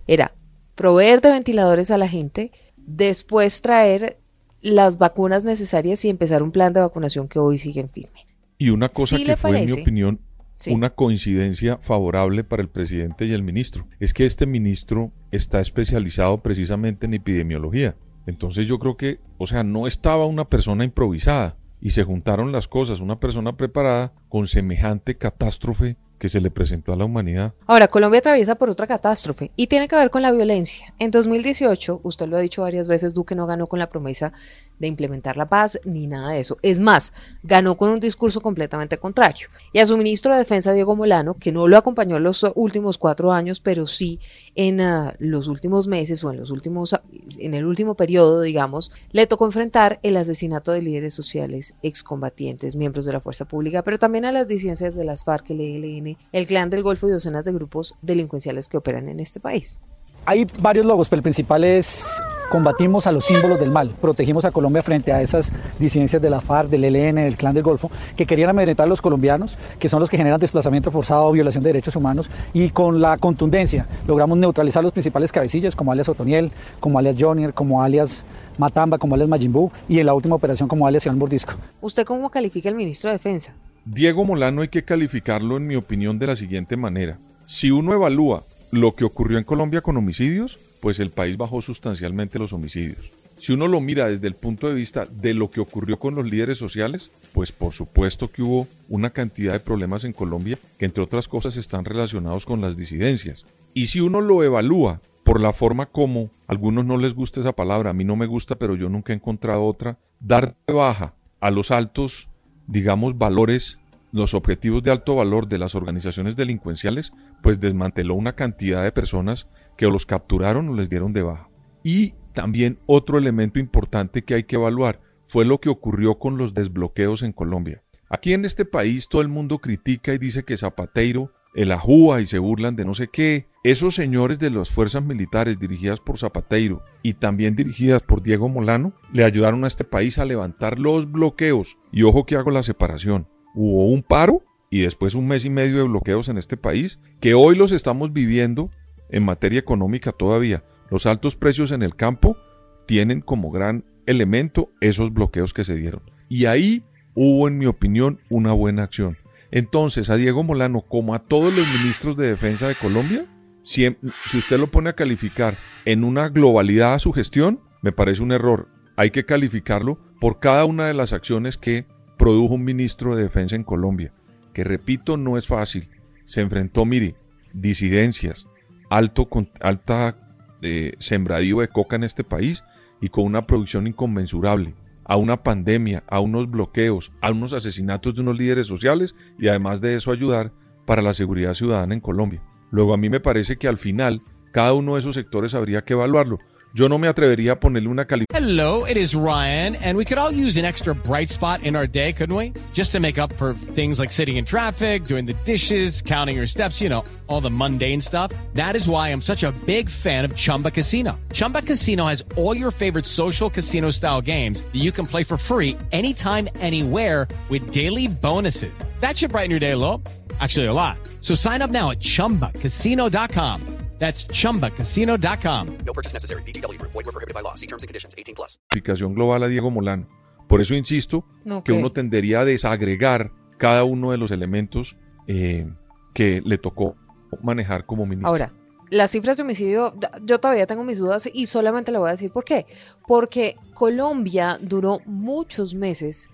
Era 0.06 0.34
proveer 0.76 1.20
de 1.20 1.30
ventiladores 1.30 1.90
a 1.90 1.98
la 1.98 2.06
gente, 2.06 2.52
después 2.76 3.60
traer 3.60 4.20
las 4.62 4.98
vacunas 4.98 5.44
necesarias 5.44 6.04
y 6.04 6.08
empezar 6.08 6.42
un 6.42 6.52
plan 6.52 6.72
de 6.72 6.80
vacunación 6.80 7.28
que 7.28 7.38
hoy 7.38 7.58
sigue 7.58 7.80
en 7.80 7.88
firme. 7.88 8.26
Y 8.58 8.70
una 8.70 8.88
cosa 8.88 9.16
que 9.16 9.36
fue, 9.36 9.58
en 9.58 9.66
mi 9.66 9.72
opinión, 9.72 10.20
una 10.68 10.90
coincidencia 10.90 11.78
favorable 11.78 12.44
para 12.44 12.62
el 12.62 12.68
presidente 12.68 13.24
y 13.24 13.32
el 13.32 13.42
ministro, 13.42 13.86
es 13.98 14.12
que 14.12 14.26
este 14.26 14.46
ministro 14.46 15.12
está 15.30 15.60
especializado 15.60 16.42
precisamente 16.42 17.06
en 17.06 17.14
epidemiología. 17.14 17.96
Entonces 18.26 18.66
yo 18.66 18.78
creo 18.78 18.96
que, 18.96 19.20
o 19.38 19.46
sea, 19.46 19.64
no 19.64 19.86
estaba 19.86 20.26
una 20.26 20.46
persona 20.46 20.84
improvisada 20.84 21.56
y 21.80 21.90
se 21.90 22.04
juntaron 22.04 22.52
las 22.52 22.68
cosas, 22.68 23.00
una 23.00 23.18
persona 23.18 23.56
preparada 23.56 24.12
con 24.28 24.46
semejante 24.46 25.16
catástrofe 25.16 25.96
que 26.20 26.28
se 26.28 26.40
le 26.40 26.50
presentó 26.50 26.92
a 26.92 26.96
la 26.96 27.06
humanidad. 27.06 27.54
Ahora, 27.66 27.88
Colombia 27.88 28.18
atraviesa 28.18 28.54
por 28.54 28.68
otra 28.68 28.86
catástrofe 28.86 29.50
y 29.56 29.66
tiene 29.68 29.88
que 29.88 29.96
ver 29.96 30.10
con 30.10 30.20
la 30.20 30.30
violencia. 30.30 30.94
En 30.98 31.10
2018, 31.10 32.02
usted 32.04 32.28
lo 32.28 32.36
ha 32.36 32.40
dicho 32.40 32.60
varias 32.60 32.88
veces, 32.88 33.14
Duque 33.14 33.34
no 33.34 33.46
ganó 33.46 33.66
con 33.66 33.78
la 33.78 33.88
promesa 33.88 34.32
de 34.78 34.86
implementar 34.86 35.38
la 35.38 35.48
paz 35.48 35.80
ni 35.84 36.06
nada 36.06 36.32
de 36.32 36.40
eso. 36.40 36.58
Es 36.60 36.78
más, 36.78 37.14
ganó 37.42 37.76
con 37.76 37.90
un 37.90 38.00
discurso 38.00 38.42
completamente 38.42 38.98
contrario. 38.98 39.48
Y 39.72 39.78
a 39.78 39.86
su 39.86 39.96
ministro 39.96 40.32
de 40.32 40.38
Defensa, 40.38 40.72
Diego 40.72 40.94
Molano, 40.94 41.34
que 41.34 41.52
no 41.52 41.66
lo 41.68 41.78
acompañó 41.78 42.18
en 42.18 42.24
los 42.24 42.44
últimos 42.54 42.98
cuatro 42.98 43.32
años, 43.32 43.60
pero 43.60 43.86
sí 43.86 44.20
en 44.54 44.82
ah, 44.82 45.14
los 45.18 45.48
últimos 45.48 45.88
meses 45.88 46.22
o 46.22 46.30
en 46.30 46.38
los 46.38 46.50
últimos, 46.50 46.94
en 47.38 47.54
el 47.54 47.64
último 47.64 47.94
periodo, 47.94 48.42
digamos, 48.42 48.92
le 49.12 49.26
tocó 49.26 49.46
enfrentar 49.46 50.00
el 50.02 50.18
asesinato 50.18 50.72
de 50.72 50.82
líderes 50.82 51.14
sociales 51.14 51.76
excombatientes, 51.82 52.76
miembros 52.76 53.06
de 53.06 53.14
la 53.14 53.20
fuerza 53.20 53.46
pública, 53.46 53.82
pero 53.82 53.98
también 53.98 54.26
a 54.26 54.32
las 54.32 54.48
disidencias 54.48 54.94
de 54.94 55.04
las 55.04 55.24
FARC, 55.24 55.50
el 55.50 55.60
ELN, 55.60 56.09
el 56.32 56.46
Clan 56.46 56.70
del 56.70 56.82
Golfo 56.82 57.08
y 57.08 57.12
docenas 57.12 57.44
de 57.44 57.52
grupos 57.52 57.94
delincuenciales 58.02 58.68
que 58.68 58.76
operan 58.76 59.08
en 59.08 59.20
este 59.20 59.40
país. 59.40 59.78
Hay 60.26 60.46
varios 60.60 60.84
logos, 60.84 61.08
pero 61.08 61.18
el 61.18 61.22
principal 61.22 61.64
es 61.64 62.20
combatimos 62.50 63.06
a 63.06 63.12
los 63.12 63.24
símbolos 63.24 63.60
del 63.60 63.70
mal, 63.70 63.90
protegimos 64.00 64.44
a 64.44 64.50
Colombia 64.50 64.82
frente 64.82 65.12
a 65.12 65.22
esas 65.22 65.52
disidencias 65.78 66.20
de 66.20 66.28
la 66.28 66.40
FARC, 66.40 66.68
del 66.68 66.84
ELN, 66.84 67.14
del 67.14 67.36
Clan 67.36 67.54
del 67.54 67.62
Golfo, 67.62 67.90
que 68.16 68.26
querían 68.26 68.50
amedrentar 68.50 68.86
a 68.86 68.88
los 68.88 69.00
colombianos, 69.00 69.56
que 69.78 69.88
son 69.88 70.00
los 70.00 70.10
que 70.10 70.16
generan 70.16 70.40
desplazamiento 70.40 70.90
forzado, 70.90 71.30
violación 71.30 71.62
de 71.62 71.68
derechos 71.68 71.94
humanos, 71.94 72.28
y 72.52 72.70
con 72.70 73.00
la 73.00 73.16
contundencia 73.18 73.86
logramos 74.06 74.36
neutralizar 74.36 74.82
los 74.82 74.92
principales 74.92 75.30
cabecillas, 75.30 75.76
como 75.76 75.92
alias 75.92 76.08
Otoniel, 76.08 76.50
como 76.80 76.98
alias 76.98 77.16
Jonier, 77.18 77.54
como 77.54 77.82
alias 77.82 78.26
Matamba, 78.58 78.98
como 78.98 79.14
alias 79.14 79.28
Majimbu, 79.28 79.70
y 79.88 80.00
en 80.00 80.06
la 80.06 80.14
última 80.14 80.34
operación 80.34 80.68
como 80.68 80.86
alias 80.88 81.06
Iván 81.06 81.20
Bordisco. 81.20 81.54
¿Usted 81.80 82.04
cómo 82.04 82.30
califica 82.30 82.68
al 82.68 82.74
ministro 82.74 83.10
de 83.10 83.16
Defensa? 83.16 83.54
Diego 83.84 84.24
Molano 84.24 84.62
hay 84.62 84.68
que 84.68 84.84
calificarlo, 84.84 85.56
en 85.56 85.66
mi 85.66 85.76
opinión, 85.76 86.18
de 86.18 86.26
la 86.26 86.36
siguiente 86.36 86.76
manera. 86.76 87.18
Si 87.46 87.70
uno 87.70 87.92
evalúa 87.92 88.44
lo 88.72 88.94
que 88.94 89.04
ocurrió 89.04 89.38
en 89.38 89.44
Colombia 89.44 89.80
con 89.80 89.96
homicidios, 89.96 90.58
pues 90.80 91.00
el 91.00 91.10
país 91.10 91.36
bajó 91.36 91.60
sustancialmente 91.60 92.38
los 92.38 92.52
homicidios. 92.52 93.10
si 93.38 93.54
uno 93.54 93.68
lo 93.68 93.80
mira 93.80 94.06
desde 94.08 94.26
el 94.26 94.34
punto 94.34 94.68
de 94.68 94.74
vista 94.74 95.06
de 95.06 95.32
lo 95.32 95.50
que 95.50 95.60
ocurrió 95.60 95.98
con 95.98 96.14
los 96.14 96.30
líderes 96.30 96.58
sociales, 96.58 97.10
pues 97.32 97.52
por 97.52 97.72
supuesto 97.72 98.30
que 98.30 98.42
hubo 98.42 98.68
una 98.90 99.10
cantidad 99.10 99.54
de 99.54 99.60
problemas 99.60 100.04
en 100.04 100.12
Colombia 100.12 100.58
que 100.78 100.84
entre 100.84 101.02
otras 101.02 101.26
cosas 101.26 101.56
están 101.56 101.86
relacionados 101.86 102.44
con 102.44 102.60
las 102.60 102.76
disidencias. 102.76 103.46
Y 103.72 103.86
si 103.86 104.00
uno 104.00 104.20
lo 104.20 104.44
evalúa 104.44 105.00
por 105.24 105.40
la 105.40 105.54
forma 105.54 105.86
como, 105.86 106.30
a 106.46 106.52
algunos 106.52 106.84
no 106.84 106.98
les 106.98 107.14
gusta 107.14 107.40
esa 107.40 107.52
palabra, 107.52 107.90
a 107.90 107.94
mí 107.94 108.04
no 108.04 108.14
me 108.14 108.26
gusta, 108.26 108.56
pero 108.56 108.76
yo 108.76 108.90
nunca 108.90 109.14
he 109.14 109.16
encontrado 109.16 109.64
otra, 109.64 109.96
dar 110.20 110.54
de 110.66 110.74
baja 110.74 111.14
a 111.40 111.50
los 111.50 111.70
altos, 111.70 112.28
digamos, 112.70 113.18
valores, 113.18 113.80
los 114.12 114.32
objetivos 114.34 114.82
de 114.82 114.90
alto 114.92 115.16
valor 115.16 115.48
de 115.48 115.58
las 115.58 115.74
organizaciones 115.74 116.36
delincuenciales, 116.36 117.12
pues 117.42 117.60
desmanteló 117.60 118.14
una 118.14 118.34
cantidad 118.34 118.82
de 118.82 118.92
personas 118.92 119.48
que 119.76 119.86
o 119.86 119.90
los 119.90 120.06
capturaron 120.06 120.68
o 120.68 120.74
les 120.74 120.88
dieron 120.88 121.12
de 121.12 121.22
baja. 121.22 121.48
Y 121.82 122.14
también 122.32 122.78
otro 122.86 123.18
elemento 123.18 123.58
importante 123.58 124.22
que 124.22 124.34
hay 124.34 124.44
que 124.44 124.56
evaluar 124.56 125.00
fue 125.26 125.44
lo 125.44 125.58
que 125.58 125.68
ocurrió 125.68 126.18
con 126.18 126.38
los 126.38 126.54
desbloqueos 126.54 127.22
en 127.22 127.32
Colombia. 127.32 127.82
Aquí 128.08 128.32
en 128.34 128.44
este 128.44 128.64
país 128.64 129.08
todo 129.08 129.22
el 129.22 129.28
mundo 129.28 129.58
critica 129.58 130.14
y 130.14 130.18
dice 130.18 130.44
que 130.44 130.56
Zapateiro, 130.56 131.32
el 131.54 131.72
ajúa 131.72 132.20
y 132.20 132.26
se 132.26 132.38
burlan 132.38 132.76
de 132.76 132.84
no 132.84 132.94
sé 132.94 133.08
qué. 133.08 133.46
Esos 133.62 133.94
señores 133.94 134.38
de 134.38 134.48
las 134.48 134.70
fuerzas 134.70 135.04
militares 135.04 135.58
dirigidas 135.58 136.00
por 136.00 136.16
Zapateiro 136.16 136.82
y 137.02 137.12
también 137.12 137.54
dirigidas 137.54 138.00
por 138.00 138.22
Diego 138.22 138.48
Molano 138.48 138.94
le 139.12 139.22
ayudaron 139.22 139.64
a 139.64 139.66
este 139.66 139.84
país 139.84 140.18
a 140.18 140.24
levantar 140.24 140.78
los 140.78 141.12
bloqueos. 141.12 141.76
Y 141.92 142.04
ojo 142.04 142.24
que 142.24 142.36
hago 142.36 142.50
la 142.50 142.62
separación. 142.62 143.28
Hubo 143.54 143.88
un 143.88 144.02
paro 144.02 144.42
y 144.70 144.80
después 144.80 145.14
un 145.14 145.28
mes 145.28 145.44
y 145.44 145.50
medio 145.50 145.76
de 145.76 145.88
bloqueos 145.88 146.30
en 146.30 146.38
este 146.38 146.56
país 146.56 147.00
que 147.20 147.34
hoy 147.34 147.54
los 147.54 147.72
estamos 147.72 148.14
viviendo 148.14 148.70
en 149.10 149.26
materia 149.26 149.58
económica 149.58 150.12
todavía. 150.12 150.64
Los 150.90 151.04
altos 151.04 151.36
precios 151.36 151.70
en 151.70 151.82
el 151.82 151.96
campo 151.96 152.38
tienen 152.86 153.20
como 153.20 153.50
gran 153.50 153.84
elemento 154.06 154.72
esos 154.80 155.12
bloqueos 155.12 155.52
que 155.52 155.64
se 155.64 155.74
dieron. 155.74 156.00
Y 156.30 156.46
ahí 156.46 156.82
hubo, 157.14 157.46
en 157.46 157.58
mi 157.58 157.66
opinión, 157.66 158.20
una 158.30 158.52
buena 158.52 158.84
acción. 158.84 159.18
Entonces, 159.50 160.08
a 160.08 160.16
Diego 160.16 160.44
Molano, 160.44 160.80
como 160.80 161.14
a 161.14 161.24
todos 161.24 161.54
los 161.54 161.66
ministros 161.74 162.16
de 162.16 162.28
defensa 162.28 162.66
de 162.66 162.74
Colombia, 162.74 163.26
si, 163.62 163.86
usted 164.34 164.58
lo 164.58 164.68
pone 164.68 164.90
a 164.90 164.94
calificar 164.94 165.56
en 165.84 166.04
una 166.04 166.28
globalidad 166.28 166.94
a 166.94 166.98
su 166.98 167.12
gestión, 167.12 167.60
me 167.82 167.92
parece 167.92 168.22
un 168.22 168.32
error. 168.32 168.68
Hay 168.96 169.10
que 169.10 169.24
calificarlo 169.24 169.98
por 170.20 170.40
cada 170.40 170.64
una 170.64 170.86
de 170.86 170.94
las 170.94 171.12
acciones 171.12 171.56
que 171.56 171.86
produjo 172.18 172.54
un 172.54 172.64
ministro 172.64 173.16
de 173.16 173.22
defensa 173.22 173.56
en 173.56 173.64
Colombia, 173.64 174.12
que 174.52 174.64
repito, 174.64 175.16
no 175.16 175.38
es 175.38 175.46
fácil. 175.46 175.88
Se 176.24 176.40
enfrentó, 176.40 176.84
mire, 176.84 177.16
disidencias, 177.52 178.46
alto, 178.90 179.28
alta 179.60 180.16
de 180.60 180.94
sembradío 180.98 181.60
de 181.60 181.68
coca 181.68 181.96
en 181.96 182.04
este 182.04 182.24
país 182.24 182.64
y 183.00 183.08
con 183.08 183.24
una 183.24 183.46
producción 183.46 183.86
inconmensurable, 183.86 184.74
a 185.04 185.16
una 185.16 185.42
pandemia, 185.42 186.04
a 186.06 186.20
unos 186.20 186.50
bloqueos, 186.50 187.12
a 187.20 187.30
unos 187.30 187.54
asesinatos 187.54 188.14
de 188.14 188.20
unos 188.20 188.38
líderes 188.38 188.66
sociales 188.66 189.14
y 189.38 189.48
además 189.48 189.80
de 189.80 189.96
eso 189.96 190.12
ayudar 190.12 190.52
para 190.84 191.02
la 191.02 191.14
seguridad 191.14 191.54
ciudadana 191.54 191.94
en 191.94 192.00
Colombia. 192.00 192.42
Luego 192.70 192.94
a 192.94 192.96
mí 192.96 193.08
me 193.10 193.20
parece 193.20 193.56
que 193.56 193.68
al 193.68 193.78
final 193.78 194.22
cada 194.52 194.72
uno 194.72 194.94
de 194.94 195.00
esos 195.00 195.14
sectores 195.14 195.54
habría 195.54 195.82
que 195.82 195.94
evaluarlo. 195.94 196.38
Yo 196.72 196.88
no 196.88 196.98
me 196.98 197.08
atrevería 197.08 197.52
a 197.52 197.60
ponerle 197.60 197.88
una 197.88 198.04
calificación. 198.04 198.44
Hello, 198.44 198.86
it 198.86 198.96
is 198.96 199.12
Ryan, 199.12 199.74
and 199.82 199.98
we 199.98 200.04
could 200.04 200.18
all 200.18 200.30
use 200.30 200.56
an 200.56 200.64
extra 200.64 200.94
bright 200.94 201.28
spot 201.28 201.64
in 201.64 201.74
our 201.74 201.86
day, 201.88 202.12
couldn't 202.12 202.36
we? 202.36 202.52
Just 202.72 202.92
to 202.92 203.00
make 203.00 203.18
up 203.18 203.32
for 203.32 203.54
things 203.54 203.98
like 203.98 204.12
sitting 204.12 204.36
in 204.36 204.44
traffic, 204.44 205.04
doing 205.04 205.26
the 205.26 205.34
dishes, 205.44 206.00
counting 206.00 206.36
your 206.36 206.46
steps, 206.46 206.80
you 206.80 206.88
know, 206.88 207.04
all 207.26 207.40
the 207.40 207.50
mundane 207.50 208.00
stuff. 208.00 208.30
That 208.54 208.76
is 208.76 208.88
why 208.88 209.08
I'm 209.08 209.20
such 209.20 209.42
a 209.42 209.50
big 209.66 209.88
fan 209.90 210.24
of 210.24 210.36
Chumba 210.36 210.70
Casino. 210.70 211.18
Chumba 211.32 211.62
Casino 211.62 212.06
has 212.06 212.22
all 212.36 212.56
your 212.56 212.70
favorite 212.70 213.04
social 213.06 213.50
casino 213.50 213.90
style 213.90 214.20
games 214.22 214.62
that 214.62 214.78
you 214.78 214.92
can 214.92 215.08
play 215.08 215.24
for 215.24 215.36
free 215.36 215.76
anytime, 215.90 216.48
anywhere 216.60 217.26
with 217.48 217.72
daily 217.72 218.06
bonuses. 218.06 218.72
That 219.00 219.18
should 219.18 219.32
brighten 219.32 219.50
your 219.50 219.60
day 219.60 219.72
a 219.72 219.76
little. 219.76 220.00
Actually, 220.38 220.66
a 220.66 220.72
lot. 220.72 220.98
So 221.20 221.34
sign 221.34 221.62
up 221.62 221.70
now 221.70 221.90
at 221.90 222.00
chumbacasino.com. 222.00 223.60
That's 223.98 224.26
chumbacasino.com. 224.28 225.78
No 225.84 225.92
purchase 225.92 226.14
necessary. 226.14 226.42
BGW. 226.42 226.80
Void 226.80 227.04
were 227.04 227.12
prohibited 227.12 227.34
by 227.34 227.42
law. 227.42 227.54
See 227.54 227.66
terms 227.66 227.82
and 227.82 227.88
conditions 227.88 228.14
18 228.16 228.34
plus. 228.34 228.58
Calificación 228.70 229.14
global 229.14 229.42
a 229.42 229.48
Diego 229.48 229.70
Molano. 229.70 230.08
Por 230.48 230.60
eso 230.60 230.74
insisto 230.74 231.24
que 231.64 231.72
uno 231.72 231.92
tendería 231.92 232.40
a 232.40 232.44
desagregar 232.44 233.30
cada 233.56 233.84
uno 233.84 234.10
de 234.10 234.16
los 234.16 234.32
elementos 234.32 234.96
eh, 235.28 235.68
que 236.12 236.42
le 236.44 236.58
tocó 236.58 236.96
manejar 237.42 237.86
como 237.86 238.04
ministro. 238.04 238.30
Ahora, 238.30 238.52
las 238.90 239.12
cifras 239.12 239.36
de 239.36 239.44
homicidio, 239.44 239.94
yo 240.24 240.40
todavía 240.40 240.66
tengo 240.66 240.82
mis 240.82 240.98
dudas 240.98 241.30
y 241.32 241.46
solamente 241.46 241.92
le 241.92 241.98
voy 241.98 242.08
a 242.08 242.12
decir 242.12 242.32
por 242.32 242.44
qué. 242.44 242.66
Porque 243.06 243.54
Colombia 243.74 244.58
duró 244.60 244.98
muchos 245.04 245.74
meses 245.74 246.30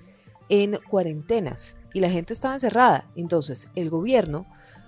en 0.49 0.79
cuarentenas 0.89 1.77
y 1.93 2.01
la 2.01 2.09
gente 2.09 2.33
estaba 2.33 2.55
encerrada. 2.55 3.11
Entonces, 3.17 3.71
el 3.75 3.91
gobierno, 3.91 4.47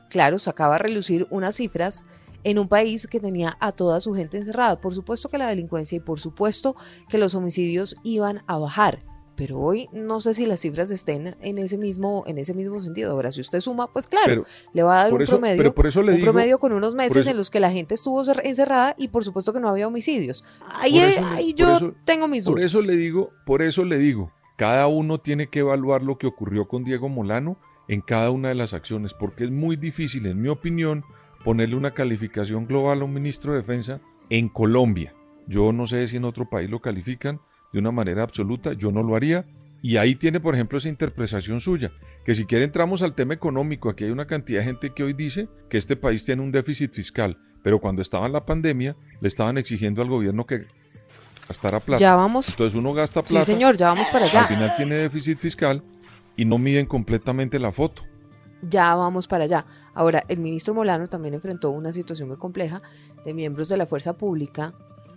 claro, 0.09 0.39
sacaba 0.39 0.77
a 0.77 0.79
relucir 0.79 1.27
unas 1.31 1.57
cifras 1.57 2.05
en 2.45 2.59
un 2.59 2.69
país 2.69 3.07
que 3.07 3.21
tenía 3.21 3.57
a 3.61 3.73
toda 3.73 4.01
su 4.01 4.15
gente 4.15 4.39
encerrada. 4.39 4.81
Por 4.81 4.95
supuesto 4.95 5.29
que 5.29 5.39
la 5.39 5.49
delincuencia 5.49 5.97
y 5.97 6.01
por 6.01 6.21
supuesto 6.21 6.77
que 7.09 7.19
los 7.19 7.35
homicidios 7.35 7.97
iban 8.03 8.43
a 8.47 8.59
bajar. 8.59 9.05
Pero 9.37 9.61
hoy 9.61 9.89
no 9.93 10.21
sé 10.21 10.35
si 10.35 10.47
las 10.47 10.59
cifras 10.59 10.91
estén 10.91 11.37
en 11.41 11.59
ese 11.59 11.79
mismo, 11.79 12.25
en 12.27 12.39
ese 12.39 12.55
mismo 12.55 12.81
sentido. 12.81 13.13
Ahora, 13.13 13.31
si 13.31 13.41
usted 13.41 13.61
suma, 13.61 13.87
pues 13.93 14.09
claro, 14.09 14.45
le 14.73 14.83
va 14.83 14.95
a 15.01 15.05
dar 15.05 15.13
un 15.13 15.25
promedio, 15.25 15.75
un 15.75 16.21
promedio 16.21 16.59
con 16.59 16.73
unos 16.73 16.97
meses 16.97 17.25
en 17.29 17.37
los 17.37 17.49
que 17.49 17.61
la 17.61 17.71
gente 17.71 17.95
estuvo 17.95 18.21
encerrada 18.43 18.97
y 18.99 19.09
por 19.09 19.23
supuesto 19.23 19.53
que 19.53 19.61
no 19.61 19.69
había 19.69 19.87
homicidios. 19.87 20.43
Ahí, 20.69 20.99
ahí 20.99 21.55
yo 21.55 21.95
tengo 22.05 22.27
mis 22.27 22.47
dudas. 22.47 22.57
Por 22.57 22.65
eso 22.65 22.83
le 22.83 22.97
digo, 22.97 23.31
por 23.47 23.63
eso 23.63 23.85
le 23.85 23.99
digo, 23.99 24.33
cada 24.57 24.89
uno 24.89 25.21
tiene 25.21 25.47
que 25.47 25.61
evaluar 25.61 26.03
lo 26.03 26.19
que 26.19 26.27
ocurrió 26.27 26.67
con 26.67 26.83
Diego 26.83 27.09
Molano 27.09 27.61
en 27.89 28.03
cada 28.03 28.31
una 28.31 28.49
de 28.49 28.55
las 28.55 28.75
acciones, 28.75 29.15
porque 29.15 29.45
es 29.45 29.51
muy 29.51 29.77
difícil, 29.77 30.27
en 30.27 30.41
mi 30.41 30.49
opinión, 30.49 31.05
ponerle 31.45 31.77
una 31.77 31.95
calificación 31.95 32.67
global 32.67 33.01
a 33.01 33.05
un 33.05 33.15
ministro 33.15 33.53
de 33.53 33.59
defensa 33.59 34.01
en 34.31 34.49
Colombia. 34.49 35.15
Yo 35.47 35.73
no 35.73 35.87
sé 35.87 36.07
si 36.09 36.19
en 36.19 36.25
otro 36.25 36.49
país 36.49 36.69
lo 36.69 36.81
califican 36.81 37.41
de 37.73 37.79
una 37.79 37.91
manera 37.91 38.23
absoluta, 38.23 38.75
yo 38.75 38.93
no 38.93 39.03
lo 39.03 39.17
haría. 39.17 39.47
Y 39.81 39.97
ahí 39.97 40.17
tiene, 40.17 40.41
por 40.41 40.55
ejemplo, 40.55 40.77
esa 40.79 40.89
interpretación 40.89 41.61
suya, 41.61 41.93
que 42.25 42.35
si 42.35 42.45
quiere 42.45 42.65
entramos 42.65 43.01
al 43.03 43.15
tema 43.15 43.35
económico, 43.35 43.89
aquí 43.89 44.05
hay 44.05 44.11
una 44.11 44.27
cantidad 44.27 44.61
de 44.61 44.67
gente 44.67 44.91
que 44.91 45.05
hoy 45.05 45.13
dice 45.13 45.49
que 45.71 45.79
este 45.79 45.97
país 45.97 46.25
tiene 46.25 46.43
un 46.43 46.51
déficit 46.51 46.93
fiscal, 46.93 47.39
pero 47.63 47.81
cuando 47.81 48.03
estaba 48.03 48.27
en 48.27 48.33
la 48.33 48.45
pandemia 48.45 48.97
le 49.21 49.29
estaban 49.29 49.57
exigiendo 49.57 50.03
al 50.03 50.09
gobierno 50.09 50.47
que 50.47 50.67
gastara 51.49 51.79
plata. 51.81 52.01
Ya 52.01 52.17
vamos. 52.17 52.49
Entonces 52.49 52.75
uno 52.75 52.93
gasta 52.93 53.23
plata. 53.23 53.45
Sí, 53.45 53.53
señor, 53.53 53.77
ya 53.77 53.89
vamos 53.89 54.11
para 54.11 54.25
allá. 54.25 54.43
Al 54.43 54.49
final 54.49 54.77
tiene 54.77 54.97
déficit 54.97 55.39
fiscal 55.39 55.83
y 56.39 56.47
no 56.47 56.57
miden 56.57 56.87
completamente 56.87 57.59
la 57.59 57.73
foto 57.73 58.03
ya 58.63 58.95
vamos 58.95 59.27
para 59.27 59.45
allá. 59.45 59.67
Ahora, 59.95 60.25
el 60.29 60.39
ministro 60.41 60.75
Molano 60.75 61.07
también 61.07 61.35
enfrentó 61.35 61.71
una 61.71 61.93
situación 61.93 62.29
muy 62.29 62.39
compleja 62.39 62.83
de 63.25 63.35
miembros 63.35 63.69
de 63.69 63.77
la 63.77 63.87
fuerza 63.87 64.15
pública, 64.15 64.75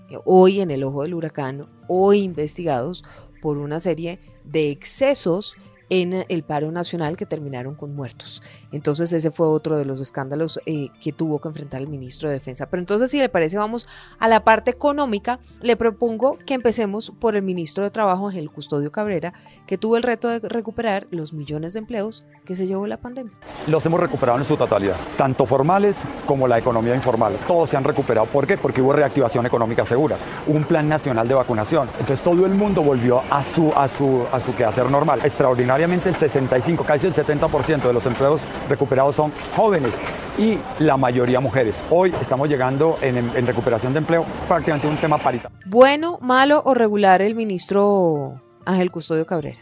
eh, 0.09 0.17
hoy 0.25 0.61
en 0.61 0.71
el 0.71 0.83
ojo 0.83 1.03
del 1.03 1.13
huracán, 1.13 1.65
hoy 1.87 2.19
investigados 2.19 3.03
por 3.41 3.57
una 3.57 3.79
serie 3.79 4.19
de 4.43 4.69
excesos 4.69 5.55
en 5.91 6.25
el 6.29 6.43
paro 6.43 6.71
nacional 6.71 7.17
que 7.17 7.25
terminaron 7.25 7.75
con 7.75 7.93
muertos. 7.93 8.41
Entonces 8.71 9.11
ese 9.11 9.29
fue 9.29 9.47
otro 9.47 9.77
de 9.77 9.83
los 9.83 9.99
escándalos 9.99 10.59
eh, 10.65 10.87
que 11.03 11.11
tuvo 11.11 11.39
que 11.39 11.49
enfrentar 11.49 11.81
el 11.81 11.89
ministro 11.89 12.29
de 12.29 12.35
Defensa. 12.35 12.65
Pero 12.67 12.79
entonces 12.79 13.11
si 13.11 13.19
le 13.19 13.27
parece 13.27 13.57
vamos 13.57 13.87
a 14.17 14.29
la 14.29 14.45
parte 14.45 14.71
económica, 14.71 15.39
le 15.59 15.75
propongo 15.75 16.37
que 16.45 16.53
empecemos 16.53 17.11
por 17.19 17.35
el 17.35 17.41
ministro 17.41 17.83
de 17.83 17.89
Trabajo, 17.89 18.29
Ángel 18.29 18.49
Custodio 18.49 18.89
Cabrera, 18.89 19.33
que 19.67 19.77
tuvo 19.77 19.97
el 19.97 20.03
reto 20.03 20.29
de 20.29 20.39
recuperar 20.39 21.07
los 21.11 21.33
millones 21.33 21.73
de 21.73 21.79
empleos 21.79 22.25
que 22.45 22.55
se 22.55 22.67
llevó 22.67 22.87
la 22.87 22.95
pandemia. 22.95 23.33
Los 23.67 23.85
hemos 23.85 23.99
recuperado 23.99 24.39
en 24.39 24.45
su 24.45 24.55
totalidad, 24.55 24.95
tanto 25.17 25.45
formales 25.45 26.03
como 26.25 26.47
la 26.47 26.57
economía 26.57 26.95
informal. 26.95 27.33
Todos 27.45 27.69
se 27.69 27.75
han 27.75 27.83
recuperado. 27.83 28.27
¿Por 28.27 28.47
qué? 28.47 28.57
Porque 28.57 28.81
hubo 28.81 28.93
reactivación 28.93 29.45
económica 29.45 29.85
segura, 29.85 30.15
un 30.47 30.63
plan 30.63 30.87
nacional 30.87 31.27
de 31.27 31.33
vacunación. 31.33 31.89
Entonces 31.99 32.21
todo 32.21 32.45
el 32.45 32.53
mundo 32.53 32.81
volvió 32.81 33.21
a 33.29 33.43
su, 33.43 33.73
a 33.75 33.89
su, 33.89 34.25
a 34.31 34.39
su 34.39 34.55
quehacer 34.55 34.89
normal. 34.89 35.19
Extraordinario 35.25 35.80
el 35.83 36.15
65, 36.15 36.83
casi 36.83 37.07
el 37.07 37.13
70% 37.13 37.81
de 37.81 37.93
los 37.93 38.05
empleos 38.05 38.41
recuperados 38.69 39.15
son 39.15 39.31
jóvenes 39.55 39.97
y 40.37 40.59
la 40.79 40.95
mayoría 40.95 41.39
mujeres. 41.39 41.81
Hoy 41.89 42.13
estamos 42.21 42.47
llegando 42.47 42.99
en, 43.01 43.47
recuperación 43.47 43.91
de 43.91 43.99
empleo 43.99 44.23
prácticamente 44.47 44.87
un 44.87 44.97
tema 44.97 45.17
parita. 45.17 45.49
¿Bueno, 45.65 46.19
malo 46.21 46.61
o 46.65 46.75
regular 46.75 47.23
el 47.23 47.33
ministro 47.33 48.39
Ángel 48.63 48.91
Custodio 48.91 49.25
Cabrera? 49.25 49.57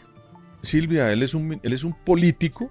Silvia, 0.62 1.10
él 1.10 1.22
es 1.22 1.32
un, 1.32 1.58
él 1.62 1.72
es 1.72 1.84
un 1.84 1.94
político 2.04 2.70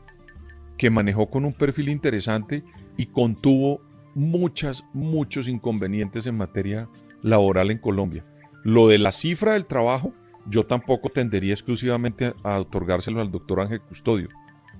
que 0.78 0.92
manejó 0.92 1.28
con 1.32 1.44
un 1.44 1.54
perfil 1.54 1.90
interesante 1.90 2.64
y 2.98 3.08
contuvo 3.08 3.82
muchas, 4.14 4.84
muchos 4.94 5.48
inconvenientes 5.48 6.28
en 6.28 6.38
materia 6.38 6.88
laboral 7.24 7.72
en 7.72 7.80
Colombia. 7.80 8.24
Lo 8.64 8.88
de 8.88 9.00
la 9.00 9.12
cifra 9.12 9.54
del 9.54 9.66
trabajo 9.66 10.14
yo 10.50 10.66
tampoco 10.66 11.10
tendería 11.10 11.54
exclusivamente 11.54 12.34
a 12.44 12.60
otorgárselo 12.60 13.22
al 13.22 13.32
doctor 13.32 13.62
Ángel 13.62 13.82
Custodio. 13.82 14.30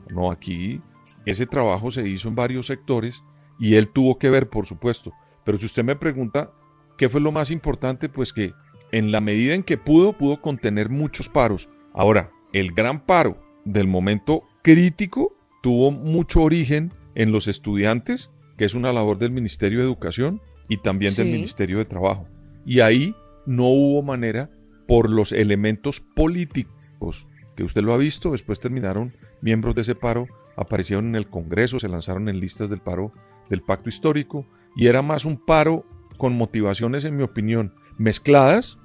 No, 0.10 0.32
aquí 0.32 0.82
ese 1.26 1.46
trabajo 1.46 1.92
se 1.92 2.08
hizo 2.08 2.28
en 2.28 2.36
varios 2.36 2.68
sectores 2.68 3.24
y 3.60 3.76
él 3.76 3.90
tuvo 3.90 4.18
que 4.18 4.30
ver, 4.30 4.50
por 4.50 4.66
supuesto. 4.66 5.14
Pero 5.44 5.58
si 5.58 5.66
usted 5.66 5.84
me 5.84 5.96
pregunta 5.96 6.52
qué 6.98 7.10
fue 7.10 7.22
lo 7.22 7.32
más 7.32 7.52
importante, 7.52 8.10
pues 8.10 8.34
que 8.34 8.54
en 8.92 9.12
la 9.12 9.22
medida 9.22 9.54
en 9.54 9.64
que 9.64 9.78
pudo, 9.78 10.14
pudo 10.14 10.42
contener 10.42 10.90
muchos 10.90 11.30
paros. 11.30 11.70
Ahora, 11.94 12.32
el 12.54 12.72
gran 12.72 13.06
paro 13.06 13.38
del 13.66 13.88
momento 13.88 14.44
crítico 14.64 15.36
tuvo 15.62 15.92
mucho 15.92 16.42
origen 16.42 16.94
en 17.16 17.32
los 17.32 17.48
estudiantes, 17.48 18.32
que 18.58 18.66
es 18.66 18.74
una 18.74 18.94
labor 18.94 19.18
del 19.18 19.32
Ministerio 19.32 19.80
de 19.80 19.86
Educación 19.86 20.42
y 20.68 20.78
también 20.78 21.14
del. 21.16 21.28
Ministerio 21.28 21.78
de 21.78 21.86
Trabajo. 21.86 22.28
Y 22.66 22.80
ahí 22.80 23.16
no 23.46 23.66
hubo 23.68 24.02
manera 24.02 24.50
por 24.90 25.12
los 25.12 25.34
elementos 25.34 26.00
políticos 26.00 27.28
que 27.56 27.64
usted 27.64 27.84
lo 27.84 27.94
ha 27.94 27.98
visto, 27.98 28.32
después 28.32 28.60
terminaron 28.60 29.14
miembros 29.40 29.76
de 29.76 29.82
ese 29.82 29.94
paro, 29.94 30.26
aparecieron 30.58 31.10
en 31.10 31.16
el 31.16 31.28
Congreso, 31.28 31.78
se 31.78 31.88
lanzaron 31.88 32.28
en 32.28 32.40
listas 32.40 32.72
del 32.72 32.80
paro 32.80 33.12
del 33.52 33.62
pacto 33.62 33.88
histórico 33.88 34.48
y 34.76 34.88
era 34.88 35.04
más 35.04 35.26
un 35.26 35.38
paro 35.38 35.86
con 36.18 36.36
motivaciones, 36.36 37.06
en 37.06 37.16
mi 37.16 37.22
opinión, 37.22 37.72
mezcladas 38.00 38.80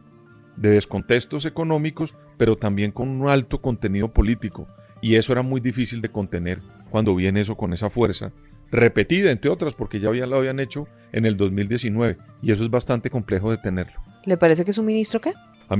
de 0.57 0.73
descontextos 0.73 1.47
económicos, 1.47 2.15
pero 2.37 2.57
también 2.57 2.93
con 2.93 3.09
un 3.09 3.31
alto 3.31 3.63
contenido 3.63 4.13
político. 4.13 4.69
Y 5.01 5.15
eso 5.15 5.33
era 5.33 5.41
muy 5.41 5.63
difícil 5.63 6.03
de 6.03 6.11
contener 6.11 6.61
cuando 6.91 7.15
viene 7.15 7.41
eso 7.41 7.57
con 7.57 7.73
esa 7.73 7.89
fuerza, 7.89 8.31
repetida 8.71 9.31
entre 9.31 9.51
otras, 9.51 9.73
porque 9.73 10.01
ya 10.01 10.09
había, 10.09 10.27
lo 10.27 10.37
habían 10.37 10.61
hecho 10.61 10.87
en 11.13 11.25
el 11.25 11.39
2019, 11.39 12.19
y 12.43 12.53
eso 12.53 12.63
es 12.63 12.71
bastante 12.71 13.09
complejo 13.09 13.51
de 13.51 13.57
tenerlo. 13.57 14.03
¿Le 14.27 14.37
parece 14.37 14.67
que 14.67 14.71
es 14.71 14.79
un 14.79 14.87
ministro 14.87 15.21
qué? 15.21 15.33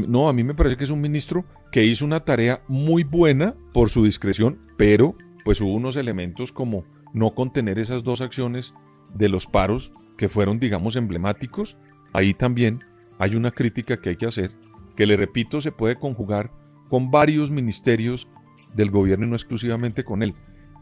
No, 0.09 0.29
a 0.29 0.33
mí 0.33 0.45
me 0.45 0.55
parece 0.55 0.77
que 0.77 0.85
es 0.85 0.91
un 0.91 1.01
ministro 1.01 1.45
que 1.71 1.85
hizo 1.85 2.05
una 2.05 2.25
tarea 2.25 2.63
muy 2.69 3.05
buena 3.05 3.55
por 3.73 3.91
su 3.91 4.05
discreción, 4.05 4.59
pero 4.77 5.17
pues 5.45 5.61
hubo 5.61 5.75
unos 5.75 5.97
elementos 5.97 6.53
como 6.53 6.85
no 7.13 7.35
contener 7.35 7.79
esas 7.79 8.03
dos 8.03 8.21
acciones 8.21 8.75
de 9.15 9.29
los 9.29 9.47
paros 9.47 9.93
que 10.17 10.29
fueron, 10.29 10.59
digamos, 10.59 10.97
emblemáticos. 10.97 11.77
Ahí 12.13 12.35
también 12.35 12.81
hay 13.19 13.37
una 13.37 13.51
crítica 13.51 14.01
que 14.01 14.11
hay 14.11 14.17
que 14.17 14.27
hacer, 14.27 14.53
que 14.97 15.07
le 15.07 15.17
repito, 15.17 15.61
se 15.61 15.73
puede 15.73 15.97
conjugar 15.97 16.51
con 16.89 17.11
varios 17.11 17.51
ministerios 17.51 18.29
del 18.75 18.91
gobierno 18.91 19.27
y 19.27 19.31
no 19.31 19.37
exclusivamente 19.37 20.05
con 20.05 20.23
él. 20.23 20.35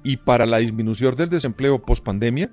Y 0.05 0.19
para 0.19 0.47
la 0.47 0.59
disminución 0.59 1.15
del 1.17 1.29
desempleo 1.29 1.83
post 1.83 2.05
pandemia, 2.05 2.51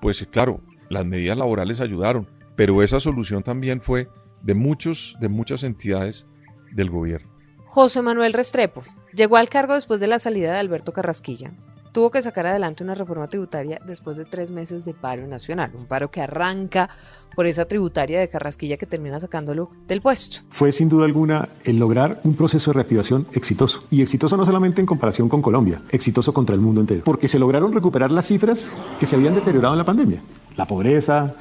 pues 0.00 0.26
claro, 0.30 0.60
las 0.88 1.04
medidas 1.04 1.36
laborales 1.36 1.80
ayudaron, 1.80 2.28
pero 2.54 2.82
esa 2.82 3.00
solución 3.00 3.42
también 3.42 3.80
fue 3.80 4.08
de 4.46 4.54
muchos, 4.54 5.16
de 5.20 5.28
muchas 5.28 5.64
entidades 5.64 6.26
del 6.72 6.88
gobierno. 6.88 7.28
José 7.66 8.00
Manuel 8.00 8.32
Restrepo 8.32 8.82
llegó 9.12 9.36
al 9.36 9.48
cargo 9.48 9.74
después 9.74 10.00
de 10.00 10.06
la 10.06 10.18
salida 10.18 10.52
de 10.52 10.58
Alberto 10.58 10.92
Carrasquilla. 10.92 11.52
Tuvo 11.92 12.10
que 12.10 12.22
sacar 12.22 12.46
adelante 12.46 12.84
una 12.84 12.94
reforma 12.94 13.26
tributaria 13.26 13.80
después 13.86 14.18
de 14.18 14.26
tres 14.26 14.50
meses 14.50 14.84
de 14.84 14.92
paro 14.92 15.26
nacional, 15.26 15.72
un 15.74 15.86
paro 15.86 16.10
que 16.10 16.20
arranca 16.20 16.90
por 17.34 17.46
esa 17.46 17.64
tributaria 17.64 18.20
de 18.20 18.28
Carrasquilla 18.28 18.76
que 18.76 18.86
termina 18.86 19.18
sacándolo 19.18 19.70
del 19.88 20.02
puesto. 20.02 20.40
fue 20.50 20.72
sin 20.72 20.90
duda 20.90 21.06
alguna 21.06 21.48
el 21.64 21.78
lograr 21.78 22.20
un 22.24 22.34
proceso 22.34 22.70
de 22.70 22.74
reactivación 22.74 23.26
exitoso. 23.32 23.84
Y 23.90 24.02
exitoso 24.02 24.36
no 24.36 24.44
solamente 24.44 24.80
en 24.80 24.86
comparación 24.86 25.28
con 25.28 25.40
Colombia, 25.42 25.80
exitoso 25.90 26.32
contra 26.34 26.54
el 26.54 26.60
mundo 26.60 26.82
entero. 26.82 27.02
Porque 27.02 27.28
se 27.28 27.38
lograron 27.38 27.72
recuperar 27.72 28.12
las 28.12 28.26
cifras 28.26 28.74
que 29.00 29.06
se 29.06 29.16
habían 29.16 29.34
deteriorado 29.34 29.74
en 29.74 29.78
la 29.78 29.84
pandemia. 29.84 30.20
La 30.54 30.66
pobreza, 30.66 31.34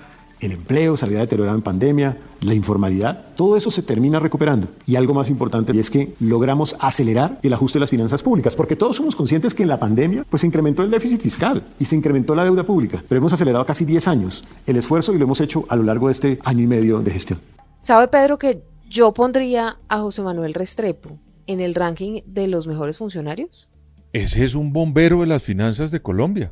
el 0.46 0.52
empleo 0.52 0.96
se 0.96 1.06
había 1.06 1.20
deteriorado 1.20 1.58
en 1.58 1.64
pandemia, 1.64 2.18
la 2.42 2.54
informalidad, 2.54 3.26
todo 3.36 3.58
eso 3.58 3.72
se 3.72 3.82
termina 3.82 4.20
recuperando. 4.20 4.68
Y 4.86 4.96
algo 4.96 5.14
más 5.14 5.30
importante 5.30 5.74
y 5.76 5.80
es 5.80 5.90
que 5.90 6.14
logramos 6.20 6.76
acelerar 6.80 7.40
el 7.42 7.54
ajuste 7.54 7.78
de 7.78 7.82
las 7.82 7.90
finanzas 7.90 8.22
públicas, 8.22 8.56
porque 8.56 8.76
todos 8.76 8.96
somos 8.96 9.16
conscientes 9.16 9.54
que 9.54 9.64
en 9.64 9.70
la 9.70 9.80
pandemia 9.80 10.26
pues 10.30 10.42
se 10.42 10.48
incrementó 10.48 10.84
el 10.84 10.92
déficit 10.92 11.22
fiscal 11.22 11.64
y 11.80 11.86
se 11.86 11.96
incrementó 11.96 12.36
la 12.36 12.44
deuda 12.44 12.64
pública, 12.64 13.04
pero 13.08 13.20
hemos 13.20 13.34
acelerado 13.34 13.66
casi 13.66 13.86
10 13.86 14.08
años 14.08 14.46
el 14.66 14.78
esfuerzo 14.78 15.14
y 15.14 15.18
lo 15.18 15.26
hemos 15.26 15.42
hecho 15.42 15.66
a 15.70 15.76
lo 15.76 15.84
largo 15.84 16.08
de 16.08 16.14
este 16.14 16.40
año 16.44 16.64
y 16.64 16.68
medio 16.68 17.00
de 17.00 17.12
gestión. 17.12 17.40
¿Sabe, 17.80 18.08
Pedro, 18.08 18.38
que 18.38 18.64
yo 18.90 19.14
pondría 19.14 19.78
a 19.90 20.00
José 20.00 20.22
Manuel 20.22 20.54
Restrepo 20.54 21.18
en 21.48 21.60
el 21.60 21.76
ranking 21.76 22.22
de 22.26 22.48
los 22.48 22.68
mejores 22.68 22.98
funcionarios? 22.98 23.68
Ese 24.14 24.44
es 24.44 24.56
un 24.56 24.72
bombero 24.72 25.22
de 25.22 25.28
las 25.28 25.44
finanzas 25.44 25.92
de 25.92 26.02
Colombia. 26.02 26.52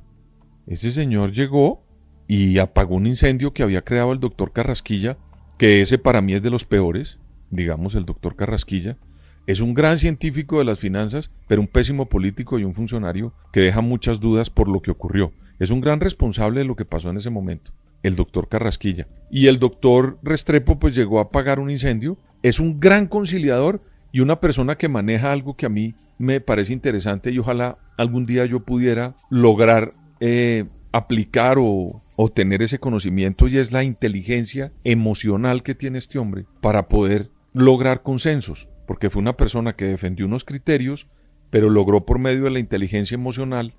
Ese 0.67 0.91
señor 0.91 1.31
llegó 1.31 1.82
y 2.27 2.59
apagó 2.59 2.95
un 2.95 3.07
incendio 3.07 3.53
que 3.53 3.63
había 3.63 3.83
creado 3.83 4.11
el 4.11 4.19
doctor 4.19 4.51
Carrasquilla, 4.51 5.17
que 5.57 5.81
ese 5.81 5.97
para 5.97 6.21
mí 6.21 6.33
es 6.33 6.41
de 6.41 6.49
los 6.49 6.65
peores, 6.65 7.19
digamos, 7.51 7.95
el 7.95 8.05
doctor 8.05 8.35
Carrasquilla. 8.35 8.97
Es 9.45 9.59
un 9.59 9.73
gran 9.73 9.97
científico 9.97 10.59
de 10.59 10.65
las 10.65 10.79
finanzas, 10.79 11.31
pero 11.47 11.61
un 11.61 11.67
pésimo 11.67 12.07
político 12.07 12.59
y 12.59 12.63
un 12.63 12.73
funcionario 12.73 13.33
que 13.51 13.59
deja 13.59 13.81
muchas 13.81 14.19
dudas 14.19 14.49
por 14.49 14.67
lo 14.67 14.81
que 14.81 14.91
ocurrió. 14.91 15.33
Es 15.59 15.69
un 15.69 15.81
gran 15.81 15.99
responsable 15.99 16.61
de 16.61 16.65
lo 16.65 16.75
que 16.75 16.85
pasó 16.85 17.09
en 17.09 17.17
ese 17.17 17.29
momento, 17.29 17.71
el 18.03 18.15
doctor 18.15 18.47
Carrasquilla. 18.47 19.07
Y 19.29 19.47
el 19.47 19.59
doctor 19.59 20.17
Restrepo 20.23 20.79
pues 20.79 20.95
llegó 20.95 21.19
a 21.19 21.23
apagar 21.23 21.59
un 21.59 21.69
incendio. 21.69 22.17
Es 22.41 22.59
un 22.59 22.79
gran 22.79 23.07
conciliador 23.07 23.81
y 24.11 24.21
una 24.21 24.39
persona 24.39 24.77
que 24.77 24.87
maneja 24.87 25.31
algo 25.31 25.55
que 25.55 25.65
a 25.65 25.69
mí 25.69 25.95
me 26.17 26.39
parece 26.39 26.73
interesante 26.73 27.31
y 27.31 27.39
ojalá 27.39 27.77
algún 27.97 28.25
día 28.25 28.45
yo 28.45 28.61
pudiera 28.61 29.15
lograr 29.29 29.93
eh, 30.19 30.65
aplicar 30.91 31.57
o, 31.59 32.02
o 32.15 32.31
tener 32.31 32.61
ese 32.61 32.79
conocimiento 32.79 33.47
y 33.47 33.57
es 33.57 33.71
la 33.71 33.83
inteligencia 33.83 34.71
emocional 34.83 35.63
que 35.63 35.75
tiene 35.75 35.97
este 35.97 36.19
hombre 36.19 36.45
para 36.61 36.87
poder 36.87 37.31
lograr 37.53 38.03
consensos, 38.03 38.69
porque 38.87 39.09
fue 39.09 39.21
una 39.21 39.37
persona 39.37 39.75
que 39.75 39.85
defendió 39.85 40.25
unos 40.25 40.43
criterios, 40.43 41.07
pero 41.49 41.69
logró 41.69 42.05
por 42.05 42.19
medio 42.19 42.43
de 42.43 42.51
la 42.51 42.59
inteligencia 42.59 43.15
emocional, 43.15 43.73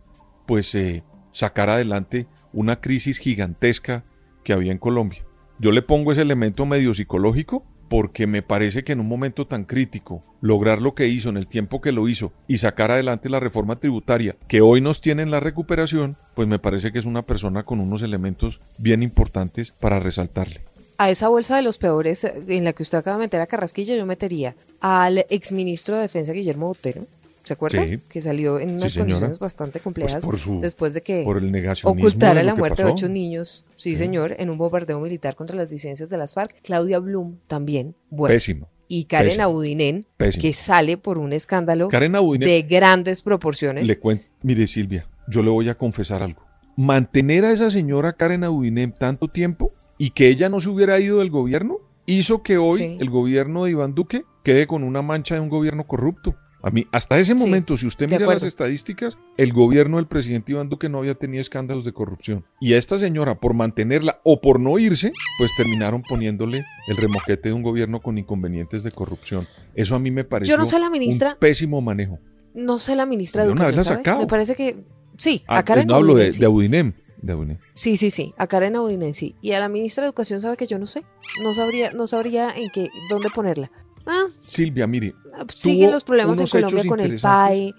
pues 0.46 0.74
eh, 0.74 1.04
sacar 1.32 1.70
adelante 1.70 2.26
una 2.52 2.80
crisis 2.80 3.18
gigantesca 3.18 4.04
que 4.44 4.52
había 4.52 4.72
en 4.72 4.78
Colombia. 4.78 5.24
Yo 5.58 5.72
le 5.72 5.82
pongo 5.82 6.12
ese 6.12 6.22
elemento 6.22 6.66
medio 6.66 6.94
psicológico 6.94 7.64
porque 7.88 8.26
me 8.26 8.42
parece 8.42 8.84
que 8.84 8.92
en 8.92 9.00
un 9.00 9.08
momento 9.08 9.46
tan 9.46 9.64
crítico, 9.64 10.22
lograr 10.40 10.80
lo 10.80 10.94
que 10.94 11.06
hizo 11.06 11.28
en 11.28 11.36
el 11.36 11.46
tiempo 11.46 11.80
que 11.80 11.92
lo 11.92 12.08
hizo 12.08 12.32
y 12.48 12.58
sacar 12.58 12.90
adelante 12.90 13.28
la 13.28 13.40
reforma 13.40 13.76
tributaria 13.76 14.36
que 14.48 14.60
hoy 14.60 14.80
nos 14.80 15.00
tiene 15.00 15.22
en 15.22 15.30
la 15.30 15.40
recuperación, 15.40 16.16
pues 16.34 16.48
me 16.48 16.58
parece 16.58 16.92
que 16.92 16.98
es 16.98 17.04
una 17.04 17.22
persona 17.22 17.64
con 17.64 17.80
unos 17.80 18.02
elementos 18.02 18.60
bien 18.78 19.02
importantes 19.02 19.72
para 19.72 20.00
resaltarle. 20.00 20.60
A 20.96 21.10
esa 21.10 21.28
bolsa 21.28 21.56
de 21.56 21.62
los 21.62 21.78
peores 21.78 22.24
eh, 22.24 22.34
en 22.48 22.64
la 22.64 22.72
que 22.72 22.82
usted 22.82 22.98
acaba 22.98 23.16
de 23.16 23.24
meter 23.24 23.40
a 23.40 23.46
Carrasquilla, 23.46 23.96
yo 23.96 24.06
metería 24.06 24.54
al 24.80 25.26
exministro 25.28 25.96
de 25.96 26.02
Defensa 26.02 26.32
Guillermo 26.32 26.68
Botero. 26.68 27.04
¿Se 27.44 27.52
acuerda? 27.52 27.84
Sí. 27.86 27.98
Que 28.08 28.20
salió 28.20 28.58
en 28.58 28.70
unas 28.76 28.96
condiciones 28.96 29.38
bastante 29.38 29.78
complejas 29.78 30.24
por 30.24 30.38
su- 30.38 30.60
después 30.60 30.94
de 30.94 31.02
que 31.02 31.22
por 31.24 31.36
el 31.38 31.54
ocultara 31.84 32.40
de 32.40 32.44
la 32.44 32.54
muerte 32.54 32.82
de 32.84 32.90
ocho 32.90 33.08
niños, 33.08 33.66
sí, 33.76 33.90
Sí. 33.90 33.96
señor, 33.96 34.34
en 34.38 34.48
un 34.50 34.56
bombardeo 34.58 34.98
militar 34.98 35.36
contra 35.36 35.54
las 35.56 35.68
disidencias 35.70 36.08
de 36.10 36.16
las 36.16 36.32
FARC. 36.34 36.60
Claudia 36.62 36.98
Blum 36.98 37.36
también, 37.46 37.94
bueno. 38.10 38.34
Pésimo. 38.34 38.68
Y 38.88 39.04
Karen 39.04 39.28
Pésimo. 39.28 39.44
Audinen, 39.44 40.06
Pésimo. 40.16 40.42
que 40.42 40.52
sale 40.54 40.96
por 40.96 41.18
un 41.18 41.32
escándalo 41.32 41.88
Karen 41.88 42.14
Audinen- 42.16 42.46
de 42.46 42.62
grandes 42.62 43.22
proporciones. 43.22 43.86
Le 43.88 43.98
cuento, 43.98 44.24
mire 44.42 44.66
Silvia, 44.66 45.06
yo 45.28 45.42
le 45.42 45.50
voy 45.50 45.68
a 45.68 45.74
confesar 45.76 46.22
algo. 46.22 46.42
Mantener 46.76 47.44
a 47.44 47.52
esa 47.52 47.70
señora 47.70 48.14
Karen 48.14 48.42
Audinem 48.44 48.92
tanto 48.92 49.28
tiempo 49.28 49.72
y 49.98 50.10
que 50.10 50.28
ella 50.28 50.48
no 50.48 50.60
se 50.60 50.68
hubiera 50.70 50.98
ido 50.98 51.18
del 51.18 51.30
gobierno 51.30 51.78
hizo 52.06 52.42
que 52.42 52.58
hoy 52.58 52.96
el 53.00 53.08
gobierno 53.10 53.64
de 53.64 53.70
Iván 53.72 53.94
Duque 53.94 54.24
quede 54.42 54.66
con 54.66 54.82
una 54.82 55.00
mancha 55.00 55.34
de 55.36 55.40
un 55.40 55.48
gobierno 55.48 55.86
corrupto. 55.86 56.34
A 56.64 56.70
mí, 56.70 56.86
hasta 56.92 57.18
ese 57.18 57.34
Sí, 57.34 57.44
momento, 57.44 57.76
si 57.76 57.86
usted 57.86 58.08
mira 58.08 58.26
las 58.26 58.42
estadísticas, 58.42 59.18
el 59.36 59.52
gobierno 59.52 59.98
del 59.98 60.06
presidente 60.06 60.52
Iván 60.52 60.70
Duque 60.70 60.88
no 60.88 60.96
había 60.96 61.14
tenido 61.14 61.42
escándalos 61.42 61.84
de 61.84 61.92
corrupción. 61.92 62.46
Y 62.58 62.72
a 62.72 62.78
esta 62.78 62.98
señora, 62.98 63.38
por 63.38 63.52
mantenerla 63.52 64.22
o 64.24 64.40
por 64.40 64.58
no 64.60 64.78
irse, 64.78 65.12
pues 65.36 65.50
terminaron 65.58 66.02
poniéndole 66.02 66.64
el 66.88 66.96
remoquete 66.96 67.50
de 67.50 67.52
un 67.52 67.62
gobierno 67.62 68.00
con 68.00 68.16
inconvenientes 68.16 68.82
de 68.82 68.90
corrupción. 68.92 69.46
Eso 69.74 69.94
a 69.94 69.98
mí 69.98 70.10
me 70.10 70.24
pareció 70.24 70.54
Yo 70.54 70.58
no 70.58 70.64
sé 70.64 70.76
un 70.76 71.36
pésimo 71.38 71.82
manejo. 71.82 72.18
No 72.54 72.78
sé 72.78 72.96
la 72.96 73.04
ministra 73.04 73.42
de 73.42 73.48
De 73.48 73.52
una 73.52 73.64
vez 73.64 73.74
Educación, 73.74 74.02
la. 74.06 74.18
Me 74.20 74.26
parece 74.26 74.54
que 74.54 74.84
sí, 75.18 75.44
Ah, 75.46 75.58
a 75.58 75.64
Karen 75.66 75.86
no 75.86 75.96
hablo 75.96 76.14
de, 76.14 76.30
de 76.30 76.46
Audinem. 76.46 76.94
De 77.20 77.32
Audinem. 77.32 77.58
Sí, 77.72 77.98
sí, 77.98 78.10
sí, 78.10 78.32
a 78.38 78.46
Karen 78.46 78.76
Audinen 78.76 79.12
sí. 79.12 79.34
Y 79.42 79.52
a 79.52 79.60
la 79.60 79.68
ministra 79.68 80.02
de 80.02 80.08
Educación 80.08 80.40
sabe 80.40 80.56
que 80.56 80.66
yo 80.66 80.78
no 80.78 80.86
sé. 80.86 81.02
No 81.42 81.52
sabría, 81.52 81.92
no 81.92 82.06
sabría 82.06 82.50
en 82.56 82.70
qué, 82.72 82.88
dónde 83.10 83.28
ponerla. 83.28 83.70
Ah, 84.06 84.24
Silvia, 84.44 84.86
mire. 84.86 85.14
siguen 85.54 85.86
tuvo 85.88 85.92
los 85.94 86.04
problemas 86.04 86.40
en 86.40 86.46
Colombia 86.46 86.84
con 86.86 87.00
el. 87.00 87.20
PAE. 87.20 87.74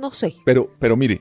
No 0.00 0.10
sé. 0.10 0.34
Pero, 0.44 0.70
pero 0.78 0.96
mire, 0.96 1.20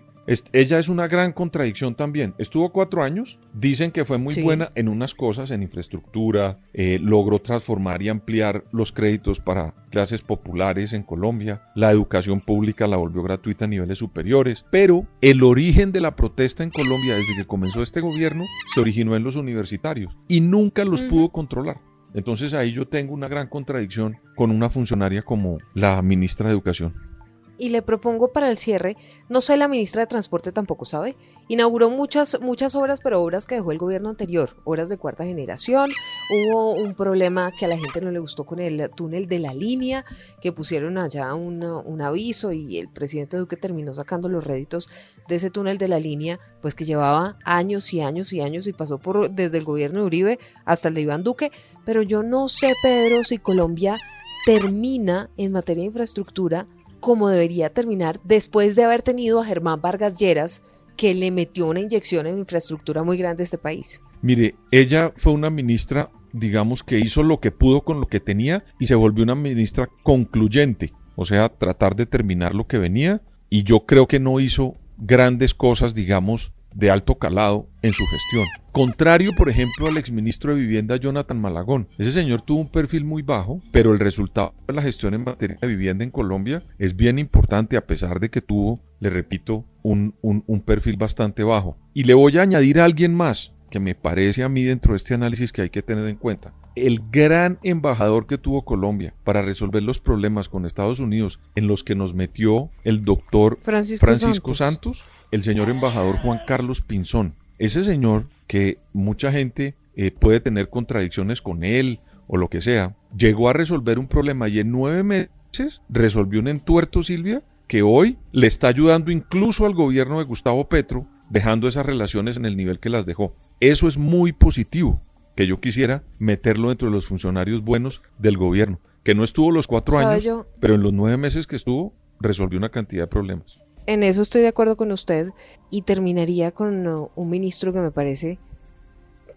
ella 0.54 0.80
es 0.80 0.88
una 0.88 1.08
gran 1.08 1.34
contradicción 1.34 1.96
también. 1.96 2.34
Estuvo 2.38 2.72
cuatro 2.72 3.04
años, 3.04 3.40
dicen 3.54 3.92
que 3.92 4.06
fue 4.06 4.18
muy 4.18 4.32
Sí. 4.32 4.42
buena 4.42 4.70
en 4.76 4.88
unas 4.88 5.14
cosas, 5.14 5.52
en 5.52 5.64
infraestructura, 5.64 6.60
eh, 6.74 6.98
logró 7.02 7.40
transformar 7.40 8.02
y 8.02 8.10
ampliar 8.10 8.64
los 8.72 8.94
créditos 8.94 9.42
para 9.42 9.74
clases 9.90 10.22
populares 10.22 10.94
en 10.94 11.04
Colombia, 11.04 11.64
la 11.76 11.92
educación 11.92 12.40
pública 12.40 12.88
la 12.88 12.96
volvió 12.98 13.22
gratuita 13.22 13.66
a 13.66 13.68
niveles 13.68 13.98
superiores, 14.00 14.66
pero 14.72 15.06
el 15.20 15.44
origen 15.44 15.92
de 15.92 16.00
la 16.02 16.16
protesta 16.16 16.64
en 16.64 16.70
Colombia 16.70 17.16
desde 17.16 17.36
que 17.36 17.46
comenzó 17.46 17.82
este 17.84 18.00
gobierno 18.00 18.44
se 18.74 18.80
originó 18.80 19.16
en 19.18 19.24
los 19.24 19.36
universitarios 19.36 20.18
y 20.30 20.40
nunca 20.40 20.86
los 20.86 21.04
pudo 21.04 21.30
controlar. 21.30 21.82
Entonces 22.14 22.54
ahí 22.54 22.72
yo 22.72 22.88
tengo 22.88 23.14
una 23.14 23.28
gran 23.28 23.48
contradicción 23.48 24.18
con 24.36 24.52
una 24.52 24.70
funcionaria 24.70 25.22
como 25.22 25.58
la 25.74 26.02
ministra 26.02 26.48
de 26.48 26.54
Educación. 26.54 27.13
Y 27.58 27.70
le 27.70 27.82
propongo 27.82 28.32
para 28.32 28.50
el 28.50 28.58
cierre, 28.58 28.98
no 29.30 29.42
sé, 29.42 29.58
la 29.58 29.68
ministra 29.68 30.02
de 30.02 30.08
Transporte 30.08 30.52
tampoco 30.52 30.86
sabe, 30.86 31.16
inauguró 31.48 31.90
muchas, 31.90 32.40
muchas 32.42 32.76
obras, 32.76 33.00
pero 33.02 33.22
obras 33.22 33.46
que 33.46 33.56
dejó 33.56 33.72
el 33.72 33.78
gobierno 33.78 34.10
anterior, 34.10 34.56
obras 34.64 34.90
de 34.90 34.98
cuarta 34.98 35.24
generación, 35.24 35.92
hubo 36.30 36.74
un 36.74 36.94
problema 36.96 37.52
que 37.58 37.66
a 37.66 37.68
la 37.68 37.78
gente 37.78 38.02
no 38.02 38.12
le 38.12 38.20
gustó 38.20 38.46
con 38.46 38.60
el 38.60 38.90
túnel 38.92 39.28
de 39.28 39.40
la 39.40 39.54
línea, 39.54 40.06
que 40.42 40.52
pusieron 40.52 40.98
allá 40.98 41.34
un 41.36 42.02
aviso 42.02 42.52
y 42.52 42.80
el 42.80 42.90
presidente 42.90 43.38
Duque 43.38 43.56
terminó 43.56 43.94
sacando 43.94 44.30
los 44.30 44.44
réditos 44.44 44.90
de 45.28 45.36
ese 45.36 45.50
túnel 45.50 45.78
de 45.78 45.88
la 45.88 46.00
línea, 46.00 46.40
pues 46.62 46.76
que 46.76 46.86
llevaba 46.86 47.38
años 47.46 47.94
y 47.94 48.02
años 48.02 48.34
y 48.34 48.42
años 48.42 48.68
y 48.68 48.74
pasó 48.74 48.98
por 48.98 49.30
desde 49.32 49.58
el 49.58 49.66
gobierno 49.66 50.00
de 50.00 50.06
Uribe 50.06 50.40
hasta 50.66 50.88
el 50.88 50.94
de 50.94 51.02
Iván 51.02 51.24
Duque, 51.24 51.52
pero 51.86 52.02
yo 52.02 52.24
no 52.24 52.50
sé, 52.50 52.74
Pedro, 52.82 53.24
si 53.24 53.38
Colombia 53.38 53.98
termina 54.46 55.30
en 55.38 55.52
materia 55.52 55.82
de 55.82 55.88
infraestructura 55.88 56.68
como 57.04 57.28
debería 57.28 57.70
terminar 57.70 58.22
después 58.24 58.78
de 58.78 58.86
haber 58.86 59.02
tenido 59.02 59.42
a 59.42 59.46
Germán 59.46 59.82
Vargas 59.82 60.18
Lleras, 60.18 60.64
que 60.96 61.14
le 61.14 61.32
metió 61.32 61.68
una 61.68 61.82
inyección 61.82 62.28
en 62.28 62.38
infraestructura 62.38 63.04
muy 63.04 63.18
grande 63.18 63.42
a 63.42 63.44
este 63.44 63.58
país. 63.58 64.02
Mire, 64.22 64.56
ella 64.72 65.12
fue 65.18 65.34
una 65.34 65.50
ministra, 65.50 66.12
digamos, 66.32 66.82
que 66.82 67.00
hizo 67.00 67.22
lo 67.22 67.42
que 67.42 67.52
pudo 67.52 67.82
con 67.82 68.00
lo 68.00 68.08
que 68.08 68.22
tenía 68.22 68.64
y 68.80 68.86
se 68.86 68.96
volvió 68.96 69.26
una 69.26 69.36
ministra 69.36 69.90
concluyente, 70.02 70.94
o 71.18 71.26
sea, 71.26 71.50
tratar 71.50 71.98
de 71.98 72.06
terminar 72.06 72.56
lo 72.56 72.68
que 72.68 72.78
venía 72.78 73.22
y 73.50 73.64
yo 73.64 73.86
creo 73.86 74.08
que 74.08 74.22
no 74.22 74.40
hizo 74.40 74.76
grandes 74.98 75.54
cosas, 75.54 75.94
digamos, 75.94 76.54
de 76.76 76.92
alto 76.92 77.16
calado 77.16 77.70
en 77.82 77.94
su 77.94 78.04
gestión. 78.06 78.46
Contrario, 78.72 79.32
por 79.38 79.50
ejemplo, 79.50 79.88
al 79.88 79.98
exministro 79.98 80.54
de 80.54 80.62
Vivienda 80.62 80.96
Jonathan 80.96 81.40
Malagón. 81.40 81.88
Ese 81.98 82.12
señor 82.12 82.42
tuvo 82.42 82.62
un 82.62 82.72
perfil 82.72 83.06
muy 83.06 83.22
bajo, 83.22 83.62
pero 83.72 83.94
el 83.94 84.00
resultado 84.00 84.54
de 84.68 84.74
la 84.74 84.82
gestión 84.82 85.14
en 85.14 85.24
materia 85.24 85.58
de 85.62 85.68
vivienda 85.68 86.04
en 86.04 86.12
Colombia 86.12 86.64
es 86.80 86.96
bien 86.96 87.20
importante 87.20 87.78
a 87.78 87.86
pesar 87.86 88.20
de 88.20 88.30
que 88.30 88.42
tuvo, 88.42 88.80
le 89.00 89.10
repito, 89.10 89.66
un, 89.84 90.16
un, 90.22 90.44
un 90.48 90.62
perfil 90.62 90.98
bastante 90.98 91.44
bajo. 91.44 91.78
Y 91.94 92.04
le 92.06 92.14
voy 92.14 92.38
a 92.38 92.42
añadir 92.42 92.80
a 92.80 92.86
alguien 92.86 93.14
más 93.14 93.54
que 93.70 93.80
me 93.80 93.96
parece 93.96 94.44
a 94.44 94.50
mí 94.50 94.64
dentro 94.64 94.94
de 94.94 94.98
este 94.98 95.16
análisis 95.16 95.52
que 95.52 95.64
hay 95.64 95.70
que 95.70 95.82
tener 95.82 96.08
en 96.08 96.16
cuenta. 96.16 96.54
El 96.76 97.02
gran 97.12 97.60
embajador 97.64 98.26
que 98.26 98.38
tuvo 98.38 98.66
Colombia 98.66 99.14
para 99.24 99.42
resolver 99.42 99.84
los 99.84 100.00
problemas 100.00 100.50
con 100.50 100.66
Estados 100.66 101.00
Unidos 101.00 101.40
en 101.56 101.68
los 101.68 101.84
que 101.84 101.96
nos 101.96 102.14
metió 102.14 102.70
el 102.84 103.06
doctor 103.06 103.60
Francisco, 103.62 104.06
Francisco 104.06 104.54
Santos. 104.54 105.00
Santos, 105.00 105.28
el 105.32 105.44
señor 105.44 105.70
embajador 105.70 106.18
Juan 106.18 106.40
Carlos 106.48 106.82
Pinzón. 106.82 107.36
Ese 107.60 107.84
señor 107.84 108.28
que 108.48 108.80
mucha 108.94 109.32
gente 109.32 109.76
eh, 109.96 110.12
puede 110.12 110.40
tener 110.40 110.70
contradicciones 110.70 111.42
con 111.42 111.64
él 111.64 112.00
o 112.28 112.38
lo 112.38 112.50
que 112.50 112.62
sea, 112.62 112.96
llegó 113.16 113.50
a 113.50 113.54
resolver 113.54 114.00
un 114.00 114.08
problema 114.08 114.50
y 114.50 114.60
en 114.60 114.72
nueve 114.72 115.04
meses 115.04 115.82
resolvió 115.90 116.40
un 116.40 116.48
entuerto, 116.48 117.04
Silvia, 117.04 117.44
que 117.68 117.82
hoy 117.82 118.18
le 118.32 118.48
está 118.48 118.68
ayudando 118.68 119.12
incluso 119.12 119.66
al 119.66 119.74
gobierno 119.74 120.20
de 120.20 120.26
Gustavo 120.26 120.68
Petro, 120.68 121.06
dejando 121.30 121.68
esas 121.68 121.86
relaciones 121.86 122.38
en 122.38 122.46
el 122.46 122.58
nivel 122.58 122.80
que 122.80 122.90
las 122.90 123.06
dejó. 123.06 123.36
Eso 123.60 123.88
es 123.88 123.98
muy 123.98 124.32
positivo, 124.34 125.02
que 125.36 125.48
yo 125.48 125.60
quisiera 125.60 126.04
meterlo 126.20 126.70
dentro 126.70 126.88
de 126.88 126.94
los 126.94 127.08
funcionarios 127.08 127.64
buenos 127.64 128.02
del 128.20 128.38
gobierno, 128.38 128.80
que 129.04 129.16
no 129.16 129.24
estuvo 129.24 129.52
los 129.52 129.68
cuatro 129.68 129.96
¿Sabe 129.98 130.12
años, 130.14 130.24
yo? 130.24 130.46
pero 130.60 130.76
en 130.76 130.84
los 130.84 130.94
nueve 130.94 131.18
meses 131.18 131.48
que 131.48 131.56
estuvo 131.56 131.94
resolvió 132.20 132.58
una 132.60 132.70
cantidad 132.70 133.04
de 133.04 133.08
problemas. 133.08 133.64
En 133.86 134.04
eso 134.04 134.22
estoy 134.22 134.42
de 134.42 134.48
acuerdo 134.48 134.78
con 134.78 134.92
usted 134.92 135.30
y 135.70 135.82
terminaría 135.82 136.52
con 136.52 136.88
un 137.16 137.30
ministro 137.30 137.74
que 137.74 137.80
me 137.80 137.92
parece 137.92 138.38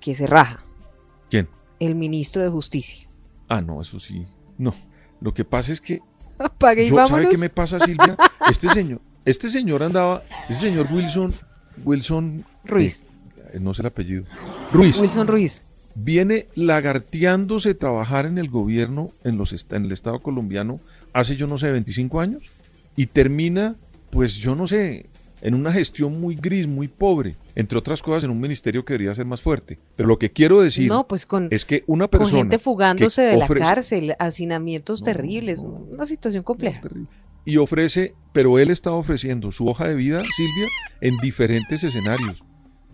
que 0.01 0.15
se 0.15 0.27
raja, 0.27 0.61
¿Quién? 1.31 1.49
el 1.81 1.95
ministro 1.95 2.43
de 2.43 2.49
Justicia. 2.49 3.09
Ah, 3.49 3.61
no, 3.61 3.81
eso 3.81 3.99
sí. 3.99 4.25
No. 4.59 4.75
Lo 5.21 5.33
que 5.35 5.45
pasa 5.45 5.73
es 5.73 5.81
que 5.81 6.01
Apague 6.39 6.85
y 6.85 6.91
Yo, 6.91 7.07
¿Sabe 7.07 7.29
qué 7.29 7.39
me 7.39 7.49
pasa, 7.49 7.81
Silvia? 7.81 8.17
Este 8.51 8.69
señor, 8.69 9.01
este 9.25 9.49
señor 9.51 9.83
andaba, 9.83 10.23
este 10.49 10.67
señor 10.67 10.87
Wilson, 10.93 11.35
Wilson 11.85 12.45
Ruiz. 12.65 13.09
eh, 13.53 13.59
no 13.59 13.75
sé 13.75 13.83
el 13.83 13.87
apellido. 13.87 14.25
Ruiz. 14.73 14.99
Wilson 15.01 15.27
Ruiz. 15.27 15.65
Viene 15.97 16.47
lagarteándose 16.55 17.75
trabajar 17.75 18.27
en 18.27 18.39
el 18.39 18.49
gobierno 18.49 19.11
en 19.25 19.39
los 19.39 19.53
en 19.71 19.85
el 19.85 19.93
Estado 19.93 20.21
colombiano 20.21 20.81
hace 21.13 21.37
yo 21.37 21.47
no 21.47 21.57
sé 21.57 21.71
25 21.71 22.21
años 22.21 22.51
y 22.97 23.07
termina 23.07 23.77
pues 24.11 24.37
yo 24.37 24.55
no 24.55 24.67
sé 24.67 25.07
en 25.43 25.55
una 25.55 25.73
gestión 25.73 26.21
muy 26.21 26.35
gris, 26.35 26.67
muy 26.67 26.89
pobre, 26.89 27.37
entre 27.55 27.79
otras 27.79 28.03
cosas 28.03 28.25
en 28.25 28.31
un 28.31 28.41
ministerio 28.41 28.85
que 28.85 28.95
debería 28.95 29.15
ser 29.15 29.27
más 29.27 29.43
fuerte. 29.43 29.79
Pero 29.95 30.09
lo 30.09 30.19
que 30.19 30.31
quiero 30.31 30.61
decir 30.61 30.89
No, 30.89 31.05
pues 31.05 31.27
con, 31.27 31.49
es 31.51 31.65
que 31.65 31.85
una 31.87 32.09
con 32.09 32.19
persona 32.19 32.39
gente 32.39 32.59
fugándose 32.59 33.23
de 33.23 33.37
la 33.37 33.47
cárcel, 33.47 34.15
hacinamientos 34.19 35.03
terribles, 35.03 35.63
una 35.63 36.07
situación 36.07 36.43
compleja. 36.43 36.83
y 37.45 37.59
ofrece, 37.59 38.15
pero 38.33 38.59
él 38.59 38.71
está 38.71 38.93
ofreciendo 38.93 39.53
su 39.53 39.69
hoja 39.69 39.87
de 39.87 39.95
vida, 39.95 40.23
Silvia, 40.37 40.69
en 41.01 41.17
diferentes 41.19 41.85
escenarios. 41.85 42.43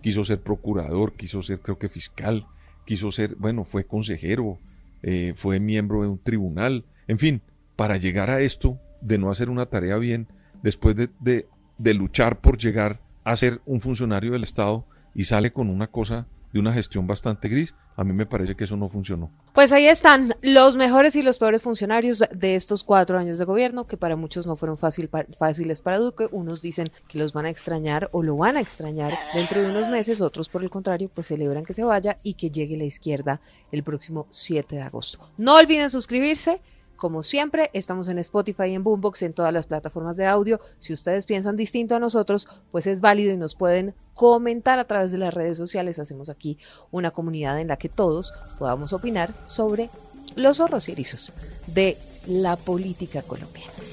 Quiso 0.01 0.25
ser 0.25 0.41
procurador, 0.41 1.13
quiso 1.13 1.41
ser, 1.41 1.59
creo 1.61 1.79
que 1.79 1.87
fiscal, 1.87 2.45
quiso 2.85 3.11
ser, 3.11 3.35
bueno, 3.35 3.63
fue 3.63 3.85
consejero, 3.85 4.59
eh, 5.01 5.33
fue 5.35 5.59
miembro 5.59 6.01
de 6.01 6.07
un 6.09 6.19
tribunal, 6.19 6.85
en 7.07 7.19
fin, 7.19 7.41
para 7.75 7.97
llegar 7.97 8.29
a 8.29 8.41
esto, 8.41 8.79
de 9.01 9.17
no 9.17 9.29
hacer 9.31 9.49
una 9.49 9.65
tarea 9.65 9.97
bien, 9.97 10.27
después 10.61 10.95
de, 10.95 11.09
de- 11.19 11.47
de 11.77 11.93
luchar 11.93 12.39
por 12.39 12.57
llegar 12.57 13.01
a 13.23 13.35
ser 13.35 13.61
un 13.65 13.81
funcionario 13.81 14.31
del 14.33 14.43
Estado 14.43 14.85
y 15.15 15.23
sale 15.25 15.51
con 15.51 15.69
una 15.69 15.87
cosa 15.87 16.27
de 16.53 16.59
una 16.59 16.71
gestión 16.71 17.07
bastante 17.07 17.49
gris, 17.49 17.73
a 17.95 18.03
mí 18.03 18.13
me 18.13 18.27
parece 18.27 18.55
que 18.55 18.63
eso 18.63 18.77
no 18.77 18.87
funcionó. 18.87 19.31
Pues 19.53 19.71
ahí 19.71 19.87
están 19.87 20.35
los 20.41 20.77
mejores 20.77 21.15
y 21.15 21.23
los 21.23 21.39
peores 21.39 21.63
funcionarios 21.63 22.23
de 22.31 22.55
estos 22.55 22.83
cuatro 22.83 23.17
años 23.17 23.39
de 23.39 23.45
gobierno, 23.45 23.87
que 23.87 23.97
para 23.97 24.15
muchos 24.15 24.45
no 24.45 24.55
fueron 24.55 24.77
fáciles 24.77 25.81
para 25.81 25.97
Duque. 25.97 26.27
Unos 26.31 26.61
dicen 26.61 26.91
que 27.07 27.17
los 27.17 27.33
van 27.33 27.45
a 27.45 27.49
extrañar 27.49 28.09
o 28.11 28.21
lo 28.21 28.37
van 28.37 28.57
a 28.57 28.61
extrañar 28.61 29.13
dentro 29.33 29.61
de 29.61 29.69
unos 29.69 29.89
meses, 29.89 30.21
otros 30.21 30.47
por 30.47 30.63
el 30.63 30.69
contrario, 30.69 31.09
pues 31.13 31.27
celebran 31.27 31.65
que 31.65 31.73
se 31.73 31.83
vaya 31.83 32.19
y 32.21 32.35
que 32.35 32.51
llegue 32.51 32.77
la 32.77 32.85
izquierda 32.85 33.41
el 33.71 33.83
próximo 33.83 34.27
7 34.29 34.75
de 34.75 34.81
agosto. 34.83 35.27
No 35.37 35.55
olviden 35.55 35.89
suscribirse. 35.89 36.61
Como 36.95 37.23
siempre, 37.23 37.69
estamos 37.73 38.07
en 38.07 38.17
Spotify 38.19 38.73
en 38.73 38.83
Boombox, 38.83 39.23
en 39.23 39.33
todas 39.33 39.51
las 39.51 39.67
plataformas 39.67 40.17
de 40.17 40.25
audio. 40.25 40.59
Si 40.79 40.93
ustedes 40.93 41.25
piensan 41.25 41.57
distinto 41.57 41.95
a 41.95 41.99
nosotros, 41.99 42.47
pues 42.71 42.87
es 42.87 43.01
válido 43.01 43.33
y 43.33 43.37
nos 43.37 43.55
pueden 43.55 43.93
comentar 44.13 44.79
a 44.79 44.85
través 44.85 45.11
de 45.11 45.17
las 45.17 45.33
redes 45.33 45.57
sociales. 45.57 45.99
Hacemos 45.99 46.29
aquí 46.29 46.57
una 46.91 47.11
comunidad 47.11 47.59
en 47.59 47.67
la 47.67 47.77
que 47.77 47.89
todos 47.89 48.33
podamos 48.57 48.93
opinar 48.93 49.33
sobre 49.45 49.89
los 50.35 50.57
zorros 50.57 50.87
y 50.89 50.93
erizos 50.93 51.33
de 51.67 51.97
la 52.27 52.55
política 52.55 53.21
colombiana. 53.21 53.92